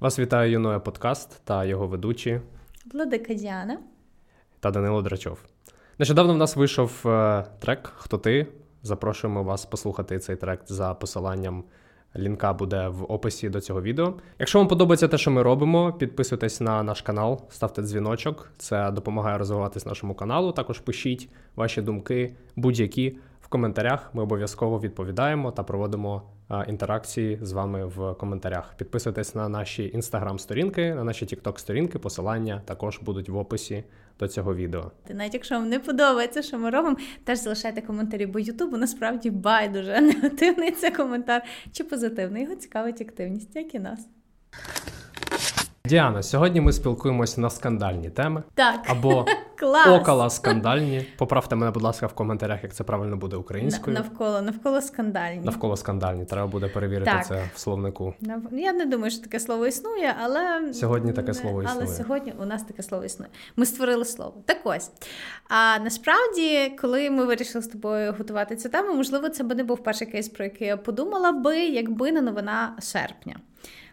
[0.00, 2.40] Вас вітає юноя подкаст та його ведучі
[2.92, 3.78] Владика Діана
[4.60, 5.38] та Данило Драчов.
[5.98, 8.46] Нещодавно в нас вийшов е, трек Хто ти?
[8.82, 11.64] Запрошуємо вас послухати цей трек за посиланням.
[12.16, 14.14] Лінка буде в описі до цього відео.
[14.38, 18.50] Якщо вам подобається те, що ми робимо, підписуйтесь на наш канал, ставте дзвіночок.
[18.58, 20.52] Це допомагає розвиватись нашому каналу.
[20.52, 23.16] Також пишіть ваші думки, будь-які
[23.50, 24.10] коментарях.
[24.14, 26.22] Ми обов'язково відповідаємо та проводимо
[26.68, 28.74] інтеракції з вами в коментарях.
[28.76, 31.98] Підписуйтесь на наші інстаграм-сторінки, на наші тікток-сторінки.
[31.98, 33.84] Посилання також будуть в описі
[34.18, 34.90] до цього відео.
[35.06, 39.30] Ти навіть якщо вам не подобається, що ми робимо, теж залишайте коментарі, бо Ютубу насправді
[39.30, 42.42] байдуже негативний це коментар чи позитивний.
[42.42, 44.08] Його цікавить активність, як і нас.
[45.90, 48.42] Діана, сьогодні ми спілкуємося на скандальні теми.
[48.54, 48.80] Так.
[48.86, 49.26] Або
[49.58, 49.86] Клас!
[49.86, 51.06] около скандальні.
[51.18, 53.96] Поправте мене, будь ласка, в коментарях, як це правильно буде українською.
[53.96, 55.40] Навколо навколо скандальні.
[55.44, 56.24] Навколо скандальні.
[56.24, 57.26] Треба буде перевірити так.
[57.26, 58.14] це в словнику.
[58.52, 61.86] Я не думаю, що таке слово існує, але сьогодні таке слово існує.
[61.86, 63.30] Але сьогодні у нас таке слово існує.
[63.56, 64.34] Ми створили слово.
[64.44, 64.90] Так ось.
[65.48, 69.82] А насправді, коли ми вирішили з тобою готувати цю тему, можливо, це би не був
[69.82, 73.36] перший кейс, про який я подумала би, якби не новина серпня.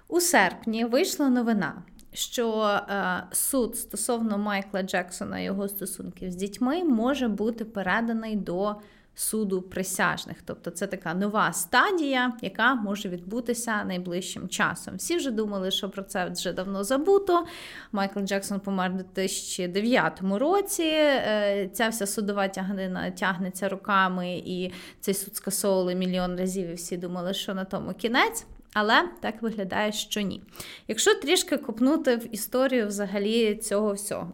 [0.07, 6.83] У серпні вийшла новина, що е, суд стосовно Майкла Джексона і його стосунків з дітьми
[6.83, 8.75] може бути переданий до
[9.15, 10.37] суду присяжних.
[10.45, 14.95] Тобто це така нова стадія, яка може відбутися найближчим часом.
[14.95, 17.45] Всі вже думали, що про це вже давно забуто.
[17.91, 20.83] Майкл Джексон помер у 2009 році.
[20.83, 26.69] Е, ця вся судова тягнина тягнеться руками, і цей суд скасовували мільйон разів.
[26.69, 28.45] І всі думали, що на тому кінець.
[28.79, 30.41] Але так виглядає, що ні.
[30.87, 34.31] Якщо трішки копнути в історію взагалі цього всього.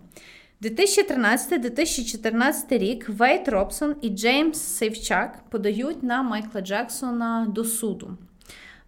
[0.61, 8.17] 2013-2014 рік Вейд Робсон і Джеймс Сейфчак подають на Майкла Джексона до суду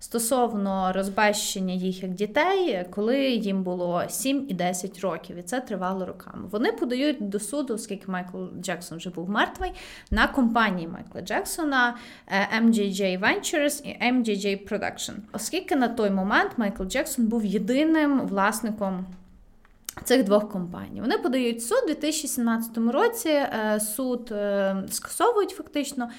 [0.05, 6.05] стосовно розбещення їх як дітей, коли їм було 7 і 10 років, і це тривало
[6.05, 6.47] роками.
[6.51, 9.71] Вони подають до суду, оскільки Майкл Джексон вже був мертвий,
[10.11, 15.13] на компанії Майкла Джексона е, MJJ Ventures і MJJ Production.
[15.31, 19.05] Оскільки на той момент Майкл Джексон був єдиним власником.
[20.03, 21.01] Цих двох компаній.
[21.01, 23.29] Вони подають суд у 2017 році.
[23.29, 26.09] Е, суд е, скасовують фактично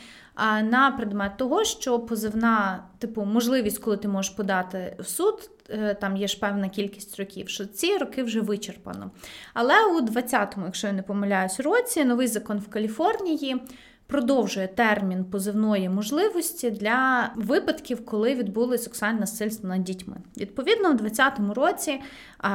[0.62, 6.16] на предмет того, що позивна, типу, можливість, коли ти можеш подати в суд, е, там
[6.16, 9.10] є ж певна кількість років, що ці роки вже вичерпано.
[9.54, 13.56] Але у 20-му, якщо я не помиляюсь, році новий закон в Каліфорнії
[14.06, 20.16] продовжує термін позивної можливості для випадків, коли відбулося сексуальне насильство над дітьми.
[20.36, 22.00] Відповідно, у 2020 році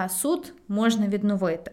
[0.10, 1.72] суд можна відновити.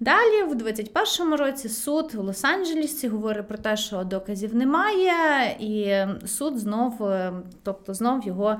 [0.00, 6.58] Далі, в 2021 році, суд в Лос-Анджелесі говорить про те, що доказів немає, і суд
[6.58, 8.58] знов, е, тобто знов його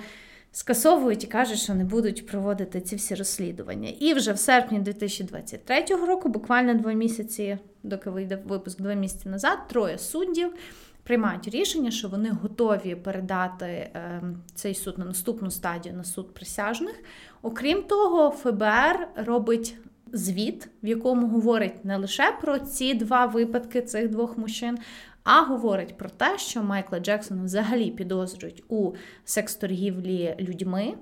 [0.53, 3.89] скасовують і кажуть, що не будуть проводити ці всі розслідування.
[4.01, 9.59] І вже в серпні 2023 року, буквально два місяці, доки вийде випуск два місяці назад,
[9.69, 10.55] троє суддів.
[11.03, 14.23] Приймають рішення, що вони готові передати е,
[14.55, 16.95] цей суд на наступну стадію на суд присяжних.
[17.43, 19.77] Окрім того, ФБР робить
[20.13, 24.79] звіт, в якому говорить не лише про ці два випадки цих двох мужчин,
[25.25, 28.93] а говорить про те, що Майкла Джексона взагалі підозрюють у
[29.25, 30.95] секс-торгівлі людьми.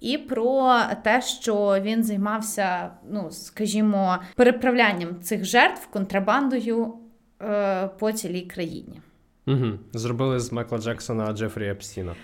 [0.00, 6.94] І про те, що він займався, ну скажімо, переправлянням цих жертв контрабандою
[7.42, 9.00] е, по цілій країні.
[9.46, 9.66] Угу.
[9.92, 12.14] Зробили з Майкла Джексона Джефрі Епстіна.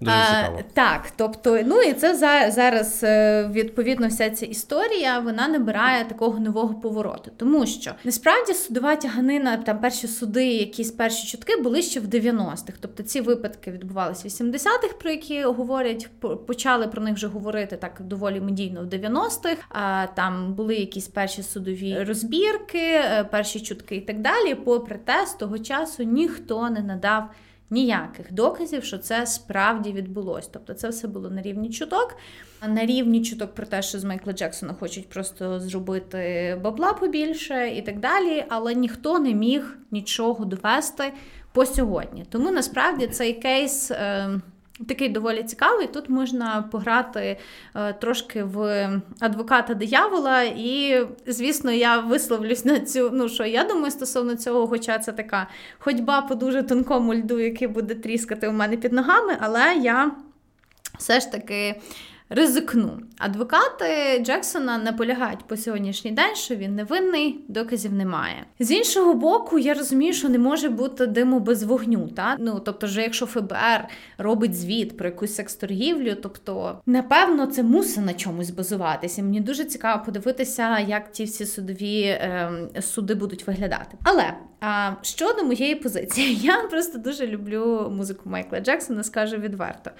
[0.00, 0.58] Дуже цікаво.
[0.58, 6.04] А, Так, тобто, ну і це за, зараз е, відповідно вся ця історія вона набирає
[6.04, 7.30] такого нового повороту.
[7.36, 12.72] Тому що насправді судова тяганина, там перші суди, якісь перші чутки були ще в 90-х.
[12.80, 16.08] Тобто ці випадки відбувалися в 80-х, про які говорять,
[16.46, 19.56] почали про них вже говорити так доволі медійно в 90-х.
[19.68, 24.54] А там були якісь перші судові розбірки, е, перші чутки і так далі.
[24.54, 27.30] Попри те, з того часу ніхто не надав
[27.70, 30.46] ніяких доказів, що це справді відбулось.
[30.46, 32.16] Тобто це все було на рівні чуток.
[32.68, 37.82] На рівні чуток про те, що з Майкла Джексона хочуть просто зробити бабла побільше і
[37.82, 41.12] так далі, але ніхто не міг нічого довести
[41.52, 42.24] по сьогодні.
[42.30, 43.90] Тому насправді цей кейс.
[43.90, 44.40] Е,
[44.88, 45.86] Такий доволі цікавий.
[45.86, 47.38] Тут можна пограти
[47.74, 48.88] е, трошки в
[49.20, 53.10] адвоката диявола, і, звісно, я висловлюсь на цю.
[53.12, 55.46] Ну що я думаю стосовно цього, хоча це така
[55.78, 60.10] ходьба по дуже тонкому льду, який буде тріскати у мене під ногами, але я
[60.98, 61.80] все ж таки
[62.32, 63.00] Ризикну.
[63.18, 68.46] Адвокати Джексона наполягають по сьогоднішній день, що він невинний, доказів немає.
[68.58, 72.08] З іншого боку, я розумію, що не може бути диму без вогню.
[72.08, 72.36] Та?
[72.38, 73.88] Ну тобто, вже якщо ФБР
[74.18, 79.22] робить звіт про якусь секс-торгівлю, тобто напевно це мусить на чомусь базуватися.
[79.22, 82.50] Мені дуже цікаво подивитися, як ті всі судові е,
[82.80, 83.96] суди будуть виглядати.
[84.02, 89.90] Але а щодо моєї позиції, я просто дуже люблю музику Майкла Джексона, скажу відверто.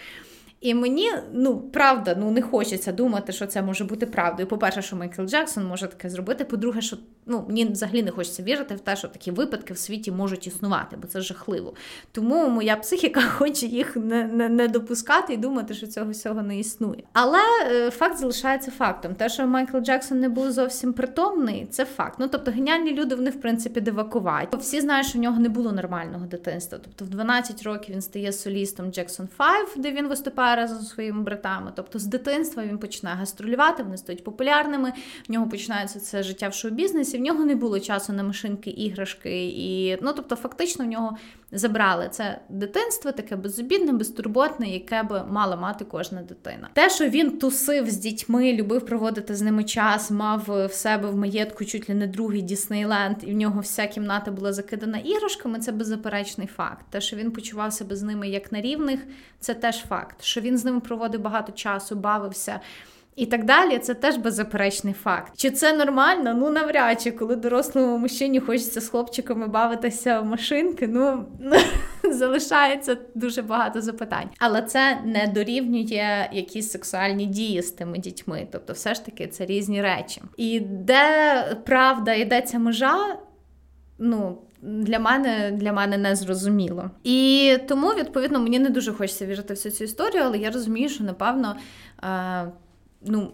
[0.60, 4.48] І мені ну правда ну не хочеться думати, що це може бути правдою.
[4.48, 6.44] По-перше, що Майкл Джексон може таке зробити.
[6.44, 6.96] По-друге, що
[7.26, 10.96] ну мені взагалі не хочеться вірити в те, що такі випадки в світі можуть існувати,
[11.02, 11.74] бо це жахливо.
[12.12, 16.58] Тому моя психіка хоче їх не не, не допускати і думати, що цього всього не
[16.58, 17.02] існує.
[17.12, 17.38] Але
[17.70, 19.14] е, факт залишається фактом.
[19.14, 22.16] Те, що Майкл Джексон не був зовсім притомний, це факт.
[22.18, 24.54] Ну тобто геніальні люди вони в принципі дивакувають.
[24.54, 26.78] Всі знають, що в нього не було нормального дитинства.
[26.82, 31.23] Тобто, в 12 років він стає солістом Джексон 5, де він виступає разом зі своїми
[31.23, 31.73] братами.
[31.76, 34.93] Тобто з дитинства він починає гастролювати, вони стають популярними.
[35.29, 37.19] В нього починається це життя в шоу-бізнесі.
[37.19, 39.49] В нього не було часу на машинки, іграшки.
[39.49, 41.17] І ну тобто, фактично, в нього
[41.52, 46.69] забрали це дитинство, таке безобідне, безтурботне, яке би мала мати кожна дитина.
[46.73, 51.17] Те, що він тусив з дітьми, любив проводити з ними час, мав в себе в
[51.17, 55.58] маєтку чуть ли не другий Діснейленд, і в нього вся кімната була закидана іграшками.
[55.58, 56.85] Це беззаперечний факт.
[56.91, 59.00] Те, що він почував себе з ними як на рівних,
[59.41, 60.23] це теж факт.
[60.23, 62.61] Що він з ними проводив багато часу, бавився.
[63.16, 65.32] І так далі, це теж беззаперечний факт.
[65.36, 66.34] Чи це нормально?
[66.34, 71.24] Ну навряд чи коли дорослому мужчині хочеться з хлопчиками бавитися в машинки, ну
[72.12, 74.28] залишається дуже багато запитань.
[74.38, 78.48] Але це не дорівнює якісь сексуальні дії з тими дітьми.
[78.52, 80.22] Тобто, все ж таки, це різні речі.
[80.36, 83.16] І де правда ця межа,
[83.98, 84.38] ну.
[84.62, 86.90] Для мене для мене не зрозуміло.
[87.04, 90.88] І тому, відповідно, мені не дуже хочеться вірити в всю цю історію, але я розумію,
[90.88, 91.56] що напевно.
[92.02, 92.52] Е-
[93.00, 93.32] ну.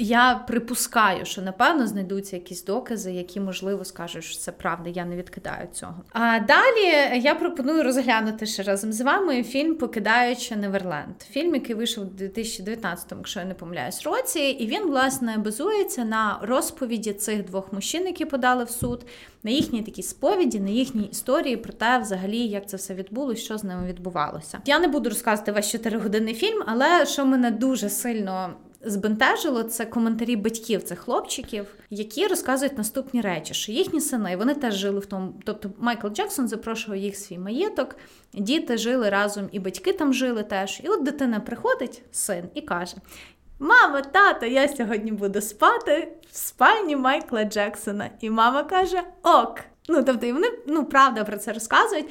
[0.00, 4.90] Я припускаю, що напевно знайдуться якісь докази, які можливо скажуть, що це правда.
[4.90, 5.94] Я не відкидаю цього.
[6.12, 11.22] А далі я пропоную розглянути ще разом з вами фільм Покидаючи Неверленд.
[11.30, 16.38] Фільм, який вийшов у 2019, якщо я не помиляюсь, році, і він власне базується на
[16.42, 19.06] розповіді цих двох мужчин, які подали в суд,
[19.42, 23.58] на їхній такій сповіді, на їхній історії про те, взагалі, як це все відбулося, що
[23.58, 24.58] з ними відбувалося.
[24.64, 28.54] Я не буду розказувати ваш 4 годинний фільм, але що мене дуже сильно
[28.84, 34.74] збентежило це коментарі батьків цих хлопчиків, які розказують наступні речі, що їхні сини вони теж
[34.74, 35.34] жили в тому.
[35.44, 37.96] Тобто Майкл Джексон запрошував їх в свій маєток,
[38.34, 40.80] діти жили разом, і батьки там жили теж.
[40.84, 42.96] І от дитина приходить, син, і каже:
[43.58, 48.10] Мама, тато, я сьогодні буду спати в спальні Майкла Джексона.
[48.20, 49.60] І мама каже: Ок.
[49.88, 52.06] Ну, тобто, і вони ну, правда про це розказують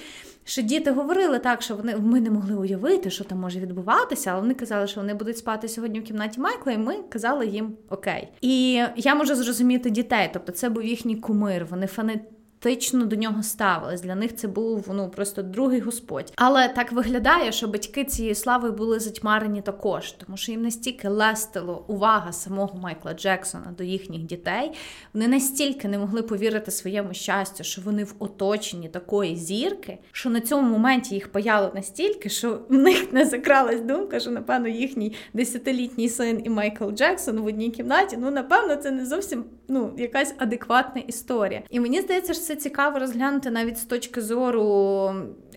[0.48, 4.42] що діти говорили так, що вони ми не могли уявити, що там може відбуватися, але
[4.42, 8.30] вони казали, що вони будуть спати сьогодні в кімнаті Майкла, і ми казали їм окей.
[8.42, 11.68] І я можу зрозуміти дітей, тобто це був їхній кумир.
[11.70, 12.20] Вони фани
[12.58, 14.02] скептично до нього ставились.
[14.02, 16.34] Для них це був ну просто другий господь.
[16.36, 21.86] Але так виглядає, що батьки цієї слави були затьмарені також, тому що їм настільки лестило
[21.88, 24.72] увага самого Майкла Джексона до їхніх дітей.
[25.14, 30.42] Вони настільки не могли повірити своєму щастю, що вони в оточенні такої зірки, що на
[30.42, 36.10] цьому моменті їх паяло настільки, що в них не закралась думка, що напевно їхній десятилітній
[36.10, 38.18] син і Майкл Джексон в одній кімнаті.
[38.20, 41.62] Ну напевно, це не зовсім ну якась адекватна історія.
[41.70, 45.14] І мені здається, що це цікаво розглянути навіть з точки зору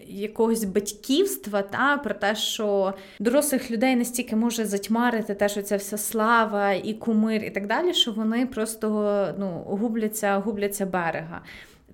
[0.06, 5.98] якогось батьківства, та про те, що дорослих людей настільки може затьмарити те, що ця вся
[5.98, 8.88] слава і кумир, і так далі, що вони просто
[9.38, 11.42] ну губляться, губляться берега.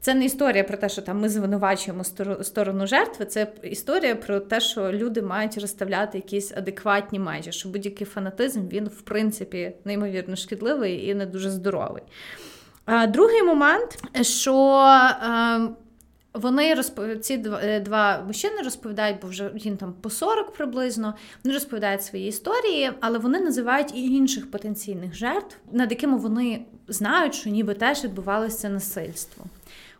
[0.07, 2.05] Це не історія про те, що там ми звинувачуємо
[2.43, 3.25] сторону жертви.
[3.27, 8.89] Це історія про те, що люди мають розставляти якісь адекватні межі, що будь-який фанатизм він
[8.89, 12.03] в принципі неймовірно шкідливий і не дуже здоровий.
[13.09, 14.85] Другий момент, що
[15.23, 15.77] ем,
[16.35, 17.19] вони розпов...
[17.19, 21.15] ці е, два мужчини розповідають, бо вже їм там по 40 приблизно.
[21.45, 27.35] Вони розповідають свої історії, але вони називають і інших потенційних жертв, над якими вони знають,
[27.35, 29.45] що ніби теж відбувалося насильство.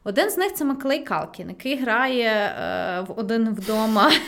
[0.07, 4.13] Один з них це Маклей Калкін, який грає е, в один вдома.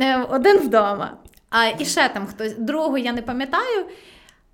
[0.00, 1.16] Е, один вдома.
[1.50, 3.86] А і ще там хтось другого я не пам'ятаю.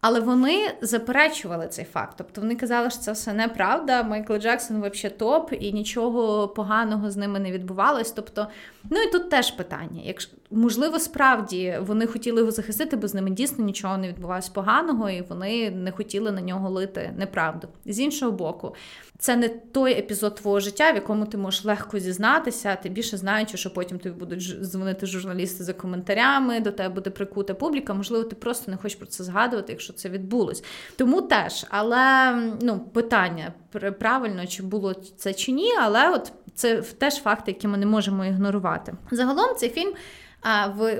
[0.01, 2.15] Але вони заперечували цей факт.
[2.19, 4.03] Тобто вони казали, що це все неправда.
[4.03, 8.11] Майкл Джексон взагалі топ, і нічого поганого з ними не відбувалось.
[8.11, 8.47] Тобто,
[8.91, 10.01] ну і тут теж питання.
[10.05, 15.11] Якщо можливо, справді вони хотіли його захистити, бо з ними дійсно нічого не відбувалось поганого,
[15.11, 17.69] і вони не хотіли на нього лити неправду.
[17.87, 18.75] З іншого боку,
[19.19, 23.57] це не той епізод твого життя, в якому ти можеш легко зізнатися, ти більше знаючи,
[23.57, 27.95] що потім тобі будуть дзвонити журналісти за коментарями, до тебе буде прикута публіка.
[27.95, 30.65] Можливо, ти просто не хочеш про це згадувати, якщо це відбулось.
[30.97, 33.53] Тому теж, але ну, питання
[33.99, 38.25] правильно, чи було це чи ні, але от це теж факти, які ми не можемо
[38.25, 38.95] ігнорувати.
[39.11, 39.95] Загалом цей фільм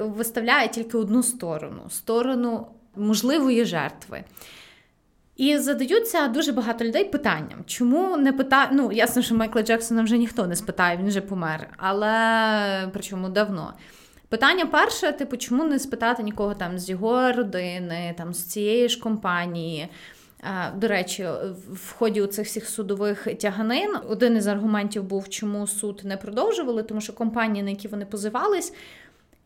[0.01, 4.25] виставляє тільки одну сторону сторону можливої жертви.
[5.37, 8.69] І задаються дуже багато людей питанням, чому не питає.
[8.73, 13.73] Ну, ясно, що Майкла Джексона вже ніхто не спитає, він вже помер, але причому давно.
[14.29, 19.01] Питання перше, типу, чому не спитати нікого там з його родини, там з цієї ж
[19.01, 19.89] компанії.
[20.77, 21.29] До речі,
[21.73, 26.83] в ході у цих всіх судових тяганин один із аргументів був, чому суд не продовжували,
[26.83, 28.73] тому що компанії, на які вони позивались,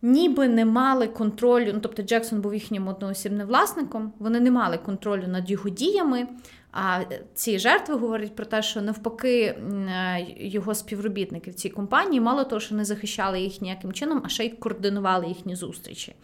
[0.02, 1.70] ніби не мали контролю.
[1.74, 6.26] Ну, тобто Джексон був їхнім одноосібним власником, вони не мали контролю над його діями.
[6.72, 7.00] А
[7.34, 12.60] ці жертви говорять про те, що навпаки е, його співробітники в цій компанії мало того,
[12.60, 16.14] що не захищали їх ніяким чином, а ще й координували їхні зустрічі.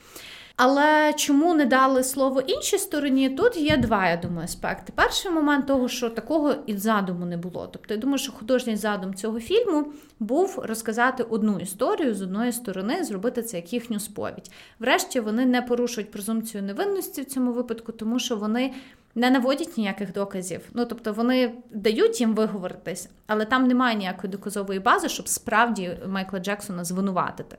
[0.57, 3.31] Але чому не дали слово іншій стороні?
[3.31, 4.93] Тут є два, я думаю, аспекти.
[4.97, 7.69] Перший момент того, що такого і задуму не було.
[7.73, 13.05] Тобто, я думаю, що художній задум цього фільму був розказати одну історію з одної сторони,
[13.05, 14.51] зробити це як їхню сповідь.
[14.79, 18.73] Врешті вони не порушують презумпцію невинності в цьому випадку, тому що вони
[19.15, 20.69] не наводять ніяких доказів.
[20.75, 26.39] Ну тобто вони дають їм виговоритись, але там немає ніякої доказової бази, щоб справді Майкла
[26.39, 27.59] Джексона звинуватити.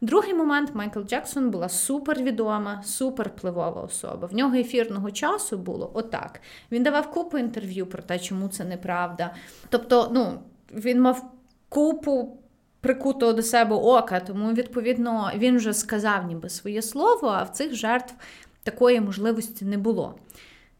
[0.00, 4.28] Другий момент Майкл Джексон була супервідома, суперпливова особа.
[4.28, 6.40] В нього ефірного часу було отак.
[6.72, 9.34] Він давав купу інтерв'ю про те, чому це неправда.
[9.68, 10.38] Тобто, ну
[10.74, 11.32] він мав
[11.68, 12.38] купу.
[12.80, 17.74] Прикутого до себе ока, тому відповідно він вже сказав ніби своє слово, а в цих
[17.74, 18.14] жертв
[18.62, 20.14] такої можливості не було.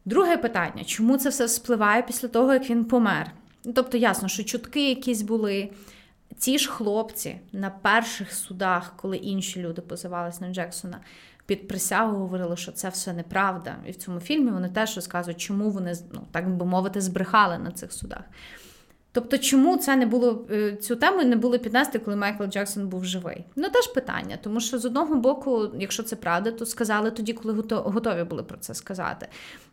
[0.05, 3.31] Друге питання: чому це все спливає після того, як він помер?
[3.65, 5.69] Ну, тобто, ясно, що чутки якісь були.
[6.37, 10.99] Ці ж хлопці на перших судах, коли інші люди позивались на Джексона,
[11.45, 13.75] під присягу говорили, що це все неправда.
[13.87, 17.71] І в цьому фільмі вони теж розказують, чому вони, ну так би мовити, збрехали на
[17.71, 18.23] цих судах.
[19.15, 23.05] Тобто, чому це не було е, цю тему не було піднести, коли Майкл Джексон був
[23.05, 23.45] живий?
[23.55, 27.53] Ну теж питання, тому що з одного боку, якщо це правда, то сказали тоді, коли
[27.69, 29.27] готові були про це сказати.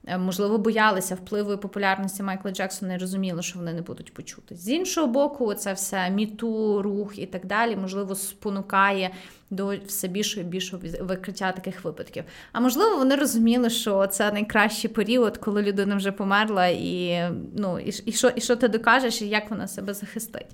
[0.07, 4.57] Е, можливо, боялися впливу і популярності Майкла Джексона і розуміли, що вони не будуть почути.
[4.57, 9.11] З іншого боку, це все міту, рух і так далі, можливо, спонукає
[9.51, 12.25] до все більшого і більшого викриття таких випадків.
[12.53, 17.21] А можливо, вони розуміли, що це найкращий період, коли людина вже померла, і
[17.57, 20.47] ну і, і що і що ти докажеш, і як вона себе захистить.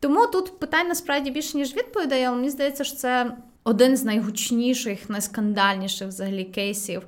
[0.00, 3.36] Тому тут питань насправді більше ніж відповідей, але мені здається, що це.
[3.64, 7.02] Один з найгучніших, найскандальніших взагалі кейсів,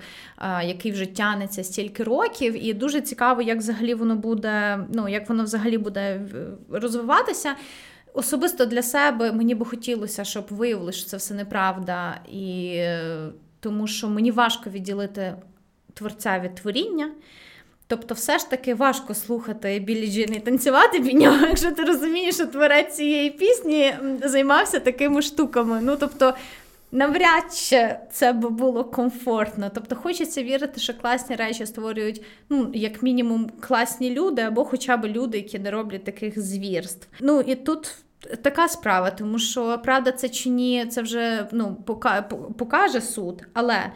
[0.64, 5.44] який вже тянеться стільки років, і дуже цікаво, як взагалі воно буде, ну як воно
[5.44, 6.20] взагалі буде
[6.70, 7.56] розвиватися.
[8.14, 13.28] Особисто для себе мені би хотілося, щоб виявили, що це все неправда, і е,
[13.60, 15.34] тому що мені важко відділити
[15.94, 17.10] творця від творіння.
[17.86, 22.34] Тобто, все ж таки важко слухати Білі Джін і танцювати під нього, якщо ти розумієш,
[22.34, 25.80] що творець цієї пісні займався такими штуками.
[25.82, 26.34] Ну, тобто,
[26.92, 29.70] навряд чи це б було комфортно.
[29.74, 35.06] Тобто, хочеться вірити, що класні речі створюють, ну, як мінімум, класні люди, або хоча б
[35.06, 37.08] люди, які не роблять таких звірств.
[37.20, 37.94] Ну і тут.
[38.42, 41.76] Така справа, тому що правда це чи ні, це вже ну,
[42.58, 43.42] покаже суд.
[43.52, 43.92] Але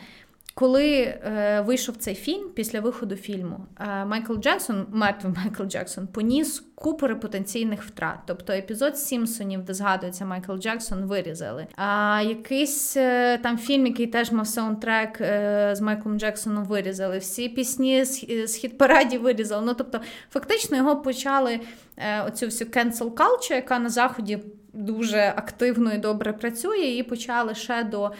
[0.55, 6.63] коли е, вийшов цей фільм після виходу фільму, е, Майкл Джексон, мертвий Майкл Джексон, поніс
[6.75, 8.19] купу репутаційних втрат.
[8.27, 11.67] Тобто епізод Сімпсонів, де згадується Майкл Джексон, вирізали.
[11.77, 17.19] А якийсь е, там фільм, який теж мав саундтрек е, з Майклом Джексоном, вирізали.
[17.19, 19.67] Всі пісні з, з хіт параді вирізали.
[19.67, 21.61] Ну тобто, фактично його почали
[21.97, 24.39] е, оцю всю cancel culture, яка на заході
[24.73, 28.13] дуже активно і добре працює, і почали ще до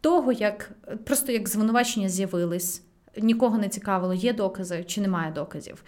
[0.00, 0.70] того, як
[1.04, 2.82] просто як звинувачення з'явились,
[3.16, 5.84] нікого не цікавило, є докази чи немає доказів.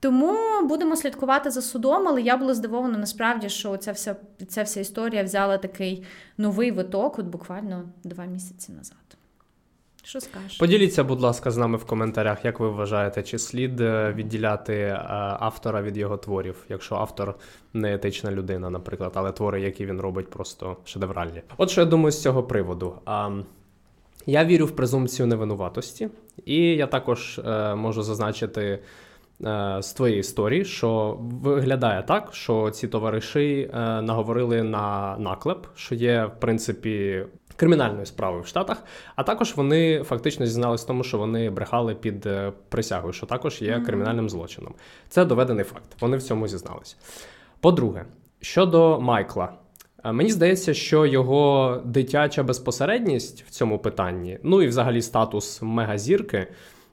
[0.00, 0.36] Тому
[0.68, 4.16] будемо слідкувати за судом, але я була здивована насправді, що ця вся
[4.48, 6.04] ця вся історія взяла такий
[6.38, 8.99] новий виток, от буквально два місяці назад.
[10.04, 10.56] Що скажеш?
[10.56, 14.98] Поділіться, будь ласка, з нами в коментарях, як ви вважаєте, чи слід е, відділяти е,
[15.40, 17.34] автора від його творів, якщо автор
[17.74, 21.42] не етична людина, наприклад, але твори, які він робить, просто шедевральні.
[21.56, 22.94] От що я думаю з цього приводу.
[24.26, 26.08] Я вірю в презумпцію невинуватості,
[26.44, 28.78] і я також е, можу зазначити
[29.80, 36.40] з твоєї історії, що виглядає так, що ці товариші наговорили на наклеп, що є в
[36.40, 37.24] принципі
[37.60, 38.82] кримінальною справою в Штатах,
[39.16, 43.62] а також вони фактично зізналися в тому, що вони брехали під е, присягою, що також
[43.62, 44.74] є кримінальним злочином.
[45.08, 45.96] Це доведений факт.
[46.00, 46.96] Вони в цьому зізналися.
[47.60, 48.04] По-друге,
[48.40, 49.52] щодо Майкла.
[50.04, 56.46] Е, мені здається, що його дитяча безпосередність в цьому питанні, ну і взагалі статус мегазірки,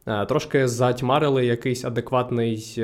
[0.08, 2.84] е, трошки затьмарили якийсь адекватний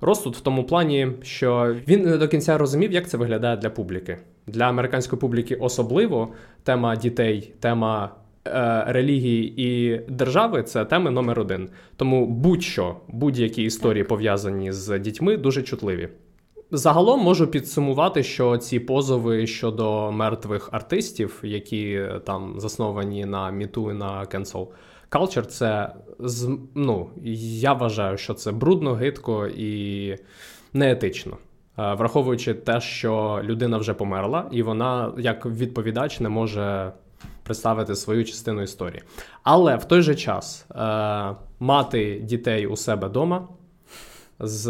[0.00, 4.18] розсуд в тому плані, що він не до кінця розумів, як це виглядає для публіки.
[4.46, 6.28] Для американської публіки особливо
[6.62, 8.10] тема дітей, тема
[8.46, 11.68] е, релігії і держави це теми номер один.
[11.96, 16.08] Тому будь-що, будь-які історії пов'язані з дітьми, дуже чутливі.
[16.74, 23.90] Загалом можу підсумувати, що ці позови щодо мертвих артистів, які е, там засновані на міту
[23.90, 24.66] і на cancel
[25.10, 25.92] culture, це
[26.74, 27.10] ну,
[27.60, 30.16] я вважаю, що це брудно, гидко і
[30.72, 31.36] неетично.
[31.78, 36.92] Е, враховуючи те, що людина вже померла, і вона як відповідач не може
[37.42, 39.02] представити свою частину історії.
[39.42, 43.48] Але в той же час е, мати дітей у себе вдома
[44.40, 44.68] з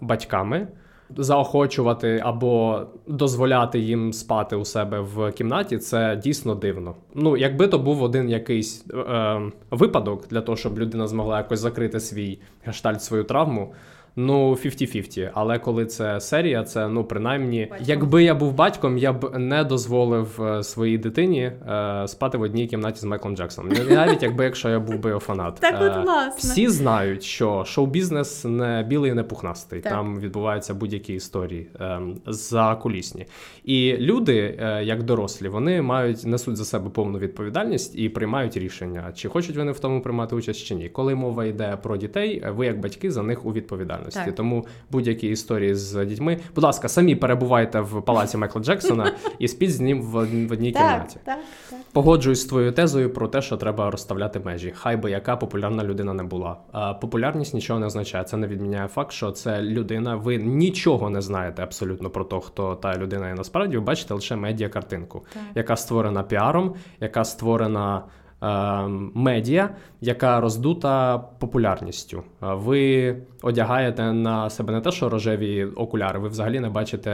[0.00, 0.68] батьками.
[1.16, 6.94] Заохочувати або дозволяти їм спати у себе в кімнаті, це дійсно дивно.
[7.14, 9.40] Ну, якби то був один якийсь е,
[9.70, 13.74] випадок для того, щоб людина змогла якось закрити свій гештальт, свою травму.
[14.20, 15.30] Ну, 50-50.
[15.34, 17.84] Але коли це серія, це ну принаймні, Батько.
[17.88, 22.66] якби я був батьком, я б не дозволив е, своїй дитині е, спати в одній
[22.66, 23.72] кімнаті з Майклом Джексоном.
[23.90, 25.54] Навіть якби якщо я був би його фанат.
[25.60, 26.50] Так, от е, власне.
[26.50, 29.80] Всі знають, що шоу-бізнес не білий, не пухнастий.
[29.80, 29.92] Так.
[29.92, 33.26] Там відбуваються будь-які історії е, закулісні.
[33.64, 39.12] І люди, е, як дорослі, вони мають несуть за себе повну відповідальність і приймають рішення,
[39.14, 40.88] чи хочуть вони в тому приймати участь чи ні.
[40.88, 44.30] Коли мова йде про дітей, ви як батьки за них у відповідальності діяльності.
[44.30, 44.34] Так.
[44.34, 49.74] Тому будь-які історії з дітьми, будь ласка, самі перебувайте в палаці Майкла Джексона і спіть
[49.74, 51.18] з ним в одній так, кімнаті.
[51.24, 51.38] Так,
[51.70, 51.78] так.
[51.92, 54.72] Погоджуюсь з твоєю тезою про те, що треба розставляти межі.
[54.76, 56.56] Хай би яка популярна людина не була.
[56.72, 58.24] А популярність нічого не означає.
[58.24, 60.16] Це не відміняє факт, що це людина.
[60.16, 63.76] Ви нічого не знаєте абсолютно про те, хто та людина є насправді.
[63.76, 65.24] Ви бачите лише медіа картинку,
[65.54, 68.02] яка створена піаром, яка створена.
[68.40, 72.22] Ем, медіа, яка роздута популярністю.
[72.40, 77.10] Ви одягаєте на себе не те, що рожеві окуляри, ви взагалі не бачите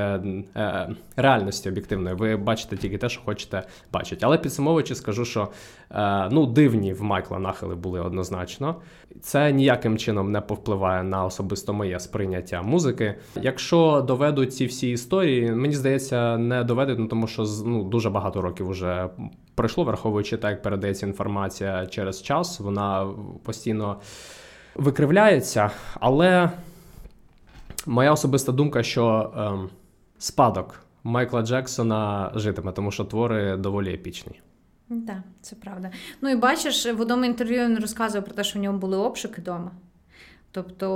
[0.57, 2.17] е, реальності об'єктивної.
[2.17, 3.63] Ви бачите тільки те, що хочете
[3.93, 4.27] бачити.
[4.27, 5.49] Але підсумовуючи, скажу, що
[5.91, 8.77] е, ну дивні в Майкла нахили були однозначно.
[9.21, 13.15] Це ніяким чином не повпливає на особисто моє сприйняття музики.
[13.43, 18.43] Якщо доведуть ці всі історії, мені здається, не доведуть, ну тому що ну дуже багато
[18.43, 19.09] років вже
[19.55, 24.01] пройшло, враховуючи так, як передається інформація через час, вона постійно
[24.75, 25.71] викривляється.
[26.01, 26.51] Але
[27.87, 29.69] моя особиста думка, що ем,
[30.19, 34.41] спадок Майкла Джексона житиме, тому що твори доволі епічні.
[34.89, 35.91] Так, це правда.
[36.21, 39.41] Ну і бачиш, в одному інтерв'ю він розказував про те, що в нього були обшуки
[39.41, 39.71] вдома.
[40.51, 40.87] Тобто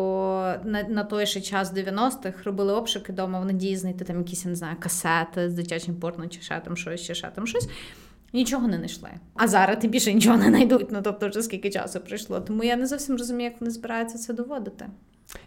[0.64, 4.51] на на той ще час 90-х робили обшуки вдома в надії знайти там якісь, я
[4.51, 7.68] не знаю, касети з дитячим порно, чи ще там щось, чи ще там щось.
[8.33, 9.11] Нічого не знайшли.
[9.35, 10.87] А зараз ти більше нічого не знайдуть.
[10.91, 12.41] Ну тобто, вже скільки часу пройшло.
[12.41, 14.87] Тому я не зовсім розумію, як вони збираються це доводити.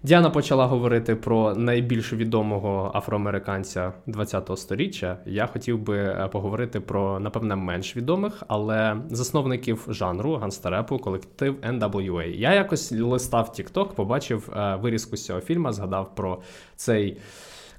[0.03, 5.17] Діана почала говорити про найбільш відомого афроамериканця ХХ століття.
[5.25, 12.23] Я хотів би е, поговорити про напевне менш відомих, але засновників жанру ганстерепу, колектив NWA.
[12.23, 16.41] Я якось листав TikTok, побачив е, вирізку з цього фільму, згадав про
[16.75, 17.17] цей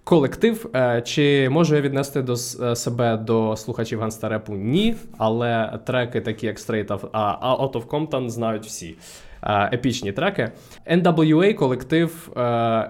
[0.05, 0.71] колектив.
[0.75, 4.53] Е, чи можу я віднести до е, себе до слухачів ганстарепу?
[4.55, 8.97] Ні, але треки, такі як Straight Out of Compton, знають всі.
[9.43, 10.51] Е, епічні треки.
[10.91, 12.33] NWA колектив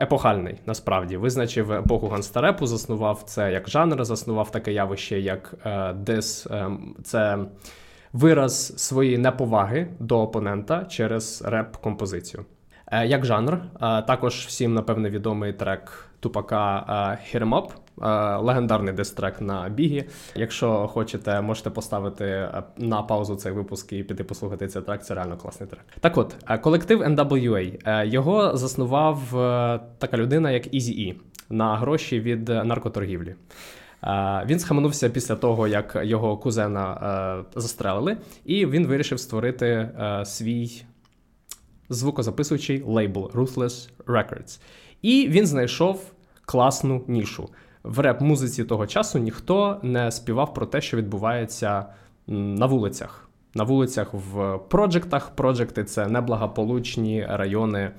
[0.01, 5.55] епохальний, насправді визначив епоху ганстарепу, заснував це як жанр, заснував таке явище, як
[5.95, 6.47] дис.
[7.05, 7.39] Це
[8.13, 12.45] вираз своєї неповаги до опонента через реп-композицію.
[13.05, 17.71] Як жанр, також всім напевне відомий трек тупака Hit 'em Up,
[18.43, 20.05] легендарний дестрек на бігі.
[20.35, 25.03] Якщо хочете, можете поставити е, на паузу цей випуск і піти послухати цей трек.
[25.03, 25.85] Це реально класний трек.
[26.01, 27.79] Так от, е, колектив NWA.
[27.85, 29.19] Е, його заснував
[29.99, 31.15] така людина, як Eazy-E
[31.51, 33.35] на гроші від наркоторгівлі.
[34.47, 39.91] Він схаменувся після того, як його кузена застрелили, і він вирішив створити
[40.25, 40.83] свій
[41.89, 44.61] звукозаписуючий лейбл Ruthless Records.
[45.03, 46.13] І він знайшов
[46.47, 47.49] класну нішу.
[47.83, 51.87] В реп-музиці того часу ніхто не співав про те, що відбувається
[52.27, 53.29] на вулицях.
[53.55, 55.31] на вулицях в проджектах.
[55.31, 57.91] Проджекти це неблагополучні райони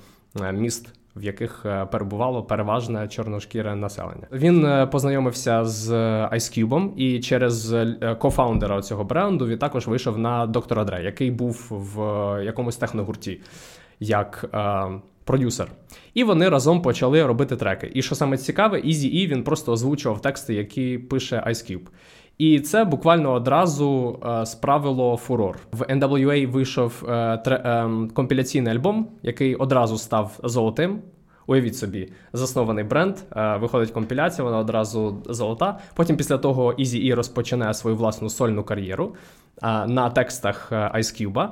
[0.42, 0.90] е, міст.
[1.16, 4.28] В яких е, перебувало переважне чорношкіре населення.
[4.32, 5.92] Він е, познайомився з
[6.34, 7.76] Ice Cube і через
[8.20, 12.00] кофаундера цього бренду він також вийшов на доктора Дре, який був в
[12.44, 13.42] якомусь техногурті
[14.00, 14.50] як
[15.24, 15.68] продюсер.
[16.14, 17.92] І вони разом почали робити треки.
[17.94, 21.88] І що саме цікаве, Easy E він просто озвучував тексти, які пише Ice Cube.
[22.38, 25.60] І це буквально одразу е, справило фурор.
[25.72, 31.02] В NWA вийшов е, тре, е, компіляційний альбом, який одразу став золотим.
[31.48, 35.80] Уявіть собі, заснований бренд, е, виходить компіляція, вона одразу золота.
[35.94, 39.16] Потім після того Easy E розпочинає свою власну сольну кар'єру
[39.64, 41.50] е, на текстах е, Ice Cube.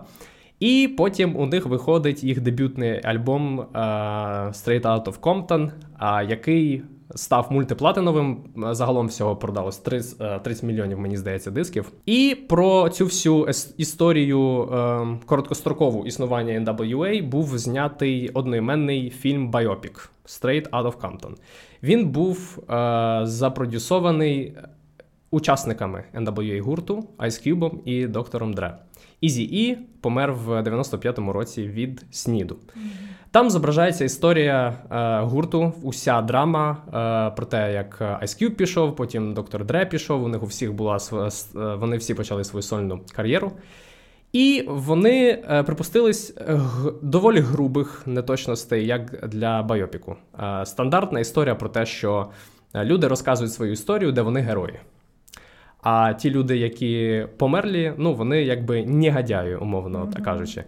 [0.62, 5.72] І потім у них виходить їх дебютний альбом uh, Straight Out of Compton,
[6.02, 6.82] uh, який
[7.16, 8.38] став мультиплатиновим.
[8.72, 11.92] Загалом всього продалось 30, 30 мільйонів, мені здається, дисків.
[12.06, 13.48] І про цю всю
[13.78, 21.36] історію uh, короткострокову існування NWA був знятий одноіменний фільм Байопік Straight Out of Compton.
[21.84, 22.64] Він був
[23.24, 24.54] запродюсований
[25.32, 28.78] учасниками NWA гурту Ice Cube і доктором Дре.
[29.22, 32.58] Ізі І помер в 95-му році від СНІДу.
[33.32, 39.34] Там зображається історія е, гурту, уся драма е, про те, як Ice Cube пішов, потім
[39.34, 40.24] доктор Дре пішов.
[40.24, 41.30] У них у всіх була е,
[41.76, 43.52] вони всі почали свою сольну кар'єру.
[44.34, 46.36] І вони е, припустились
[47.02, 50.16] доволі грубих неточностей, як для байопіку.
[50.40, 52.30] Е, стандартна історія про те, що
[52.74, 54.80] е, люди розказують свою історію, де вони герої.
[55.82, 60.14] А ті люди, які померлі, ну вони якби негодяї, умовно mm-hmm.
[60.14, 60.64] так кажучи.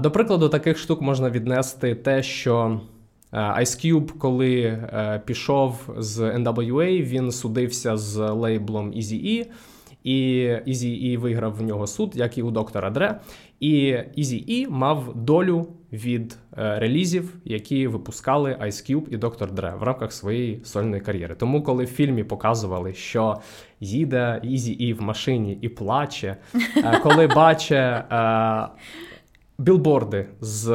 [0.00, 2.80] До прикладу, таких штук можна віднести те, що
[3.34, 9.46] Ice Cube, коли е, пішов з NWA, він судився з лейблом Eazy-E,
[10.04, 13.20] і Eazy-E виграв в нього суд, як і у доктора Дре.
[13.60, 19.82] І Eazy-E мав долю від е, релізів, які випускали Ice Cube і Доктор Дре в
[19.82, 21.34] рамках своєї сольної кар'єри.
[21.34, 23.36] Тому, коли в фільмі показували, що
[23.80, 26.36] їде Eazy-E в машині і плаче,
[26.76, 27.72] е, коли бачить.
[27.72, 28.68] Е,
[29.58, 30.68] білборди з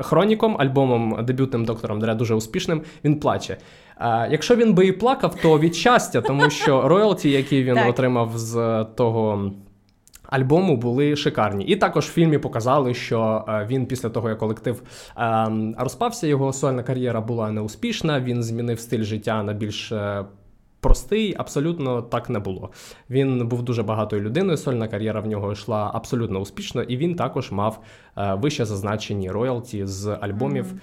[0.00, 3.56] Хроніком, альбомом дебютним доктором Дре дуже успішним, він плаче.
[3.96, 8.38] А, Якщо він би і плакав, то від щастя, тому що роялті, які він отримав
[8.38, 9.52] з того
[10.28, 11.64] альбому були шикарні.
[11.64, 14.82] І також в фільмі показали, що е, він після того, як колектив
[15.16, 18.20] ем, розпався, його сольна кар'єра була неуспішна.
[18.20, 19.92] Він змінив стиль життя на більш.
[19.92, 20.24] Е,
[20.80, 22.70] простий, абсолютно так не було.
[23.10, 24.56] Він був дуже багатою людиною.
[24.56, 27.80] Сольна кар'єра в нього йшла абсолютно успішно, і він також мав
[28.16, 30.74] е, вище зазначені роялті з альбомів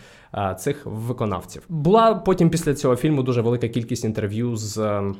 [0.57, 1.63] цих виконавців.
[1.69, 5.15] Була потім після цього фільму дуже велика кількість інтерв'ю з ем,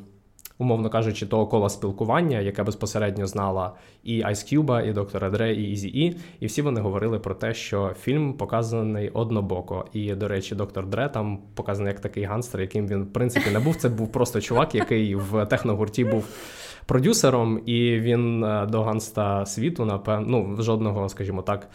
[0.58, 3.72] умовно кажучи, того кола спілкування, яке безпосередньо знала
[4.04, 7.94] і Ice Cube, і доктора Дре, і Eazy-E, і всі вони говорили про те, що
[8.02, 9.86] фільм показаний однобоко.
[9.94, 13.60] І, до речі, доктор Дре там показаний як такий ганстер, яким він в принципі не
[13.60, 13.76] був.
[13.76, 16.28] Це був просто чувак, який в техногурті був.
[16.86, 21.70] Продюсером, і він е, до ганста світу, напевно, ну, жодного, скажімо так,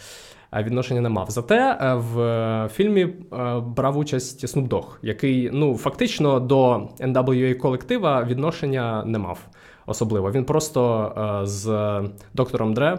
[0.56, 1.30] відношення не мав.
[1.30, 3.14] Зате е, в фільмі е,
[3.60, 9.38] брав участь Snoop Dogg, який ну фактично до NWA колектива відношення не мав
[9.86, 10.30] особливо.
[10.30, 12.00] Він просто е, з
[12.34, 12.98] доктором Дре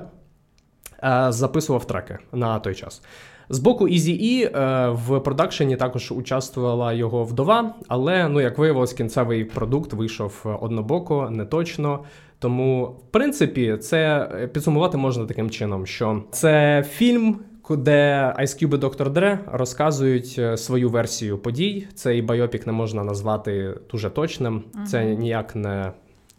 [1.30, 3.02] записував треки на той час.
[3.50, 4.50] З боку Eazy-E
[4.94, 11.46] в продакшені також участвувала його вдова, але ну як виявилось, кінцевий продукт вийшов однобоко, не
[11.46, 12.00] точно.
[12.40, 17.40] Тому, в принципі, це підсумувати можна таким чином, що це фільм.
[17.78, 19.14] Де Ice Cube і Dr.
[19.14, 21.88] Dre розказують е, свою версію подій.
[21.96, 24.64] Цей байопік не можна назвати дуже точним.
[24.74, 24.86] Uh-huh.
[24.86, 25.92] Це ніяк не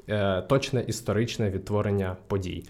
[0.09, 2.65] е, точне історичне відтворення подій.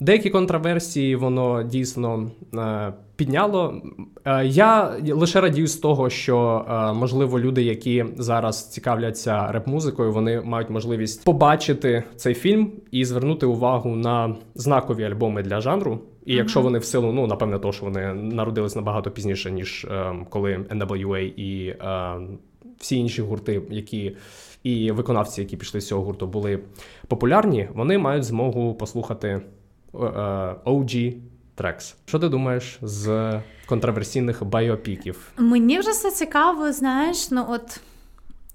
[0.00, 3.82] Деякі контраверсії воно дійсно е, підняло.
[4.24, 10.40] Е, я лише радію з того, що е, можливо люди, які зараз цікавляться реп-музикою, вони
[10.40, 15.98] мають можливість побачити цей фільм і звернути увагу на знакові альбоми для жанру.
[16.26, 20.14] І якщо вони в силу, ну напевне, того, що вони народились набагато пізніше, ніж е,
[20.30, 21.76] коли NWA і
[22.78, 24.16] всі інші гурти, які
[24.62, 26.58] і виконавці, які пішли з цього гурту, були
[27.08, 29.40] популярні, вони мають змогу послухати.
[30.64, 31.14] OG
[31.56, 31.94] Tracks.
[32.04, 35.32] Що ти думаєш з контроверсійних байопіків?
[35.36, 37.80] Мені вже все цікаво, знаєш, ну от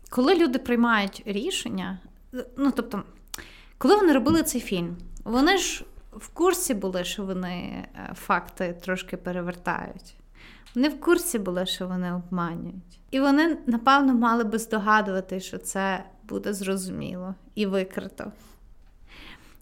[0.09, 1.99] коли люди приймають рішення,
[2.57, 3.03] ну тобто,
[3.77, 5.83] коли вони робили цей фільм, вони ж
[6.13, 10.15] в курсі були, що вони е, факти трошки перевертають.
[10.75, 12.99] Вони в курсі були, що вони обманюють.
[13.11, 18.31] І вони, напевно, мали би здогадувати, що це буде зрозуміло і викрито.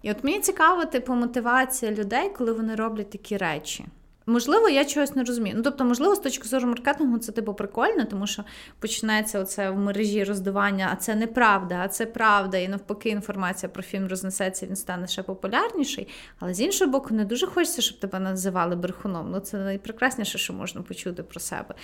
[0.05, 3.85] І от мені цікаво, типу, мотивація людей, коли вони роблять такі речі.
[4.27, 5.55] Можливо, я чогось не розумію.
[5.57, 8.43] Ну, тобто, можливо, з точки зору маркетингу це типу прикольно, тому що
[8.79, 12.57] починається оце в мережі роздавання, а це неправда, а це правда.
[12.57, 16.07] І навпаки, інформація про фільм рознесеться, він стане ще популярніший.
[16.39, 19.31] Але з іншого боку, не дуже хочеться, щоб тебе називали брехуном.
[19.31, 21.75] Ну, це найпрекрасніше, що можна почути про себе.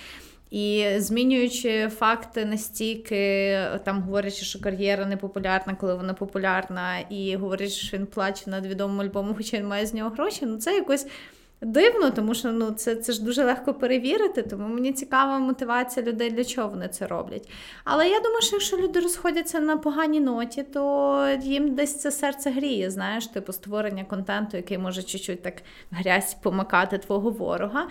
[0.50, 7.74] І змінюючи факти настільки, там говорячи, що кар'єра не популярна, коли вона популярна, і говорячи,
[7.74, 11.06] що він плаче над відомим альбомом, хоча він має з нього гроші, ну це якось.
[11.62, 16.30] Дивно, тому що ну це це ж дуже легко перевірити, тому мені цікава мотивація людей,
[16.30, 17.48] для чого вони це роблять.
[17.84, 22.50] Але я думаю, що якщо люди розходяться на поганій ноті, то їм десь це серце
[22.50, 25.54] гріє, знаєш, типу створення контенту, який може чуть-чуть так
[25.90, 27.88] грязь помакати твого ворога.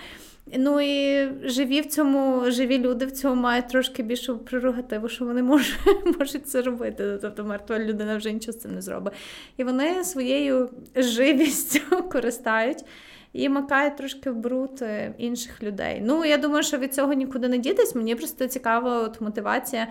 [0.58, 5.44] Ну і живі в цьому, живі люди в цьому мають трошки більшу прерогативу, що вони
[5.44, 5.80] можуть
[6.20, 7.18] можуть це робити.
[7.22, 9.14] Тобто мертва людина вже нічого з цим не зробить.
[9.58, 12.86] І вони своєю живістю користають
[13.34, 16.02] і макають трошки в бруд е, інших людей.
[16.06, 17.96] Ну, я думаю, що від цього нікуди не дітись.
[17.96, 19.88] Мені просто цікава от мотивація.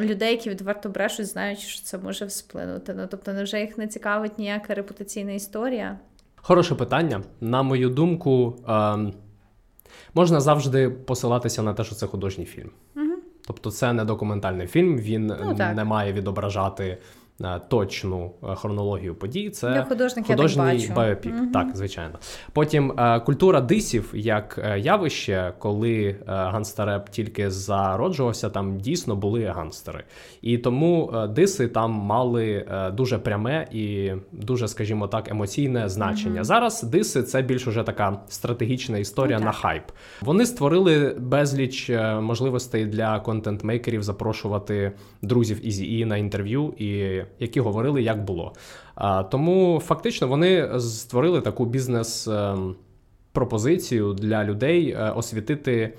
[0.00, 2.94] Людей, які відверто брешуть, знаючи, що це може всплинути.
[2.94, 5.98] Ну тобто, невже їх не цікавить ніяка репутаційна історія?
[6.36, 7.22] Хороше питання.
[7.40, 8.98] На мою думку, е,
[10.14, 12.70] можна завжди посилатися на те, що це художній фільм.
[12.96, 13.12] Угу.
[13.46, 16.98] Тобто, це не документальний фільм, він ну, не має відображати
[17.68, 19.50] точну е, хронологію подій.
[19.50, 19.82] Це я
[20.36, 21.34] художній я байопік.
[21.36, 21.46] Угу.
[21.52, 22.18] Так, звичайно.
[22.52, 30.04] Потім е, культура дисів як явище, коли ганстареп тільки зароджувався, там дійсно були ганстери.
[30.42, 36.34] І тому диси там мали дуже пряме і дуже, скажімо так, емоційне значення.
[36.34, 36.44] Угу.
[36.44, 39.82] Зараз диси це більш уже така стратегічна історія ну, на хайп.
[40.20, 48.24] Вони створили безліч можливостей для контент-мейкерів запрошувати друзів Ізі на інтерв'ю і які говорили, як
[48.24, 48.52] було.
[49.30, 55.94] Тому фактично вони створили таку бізнес-пропозицію для людей е, освітити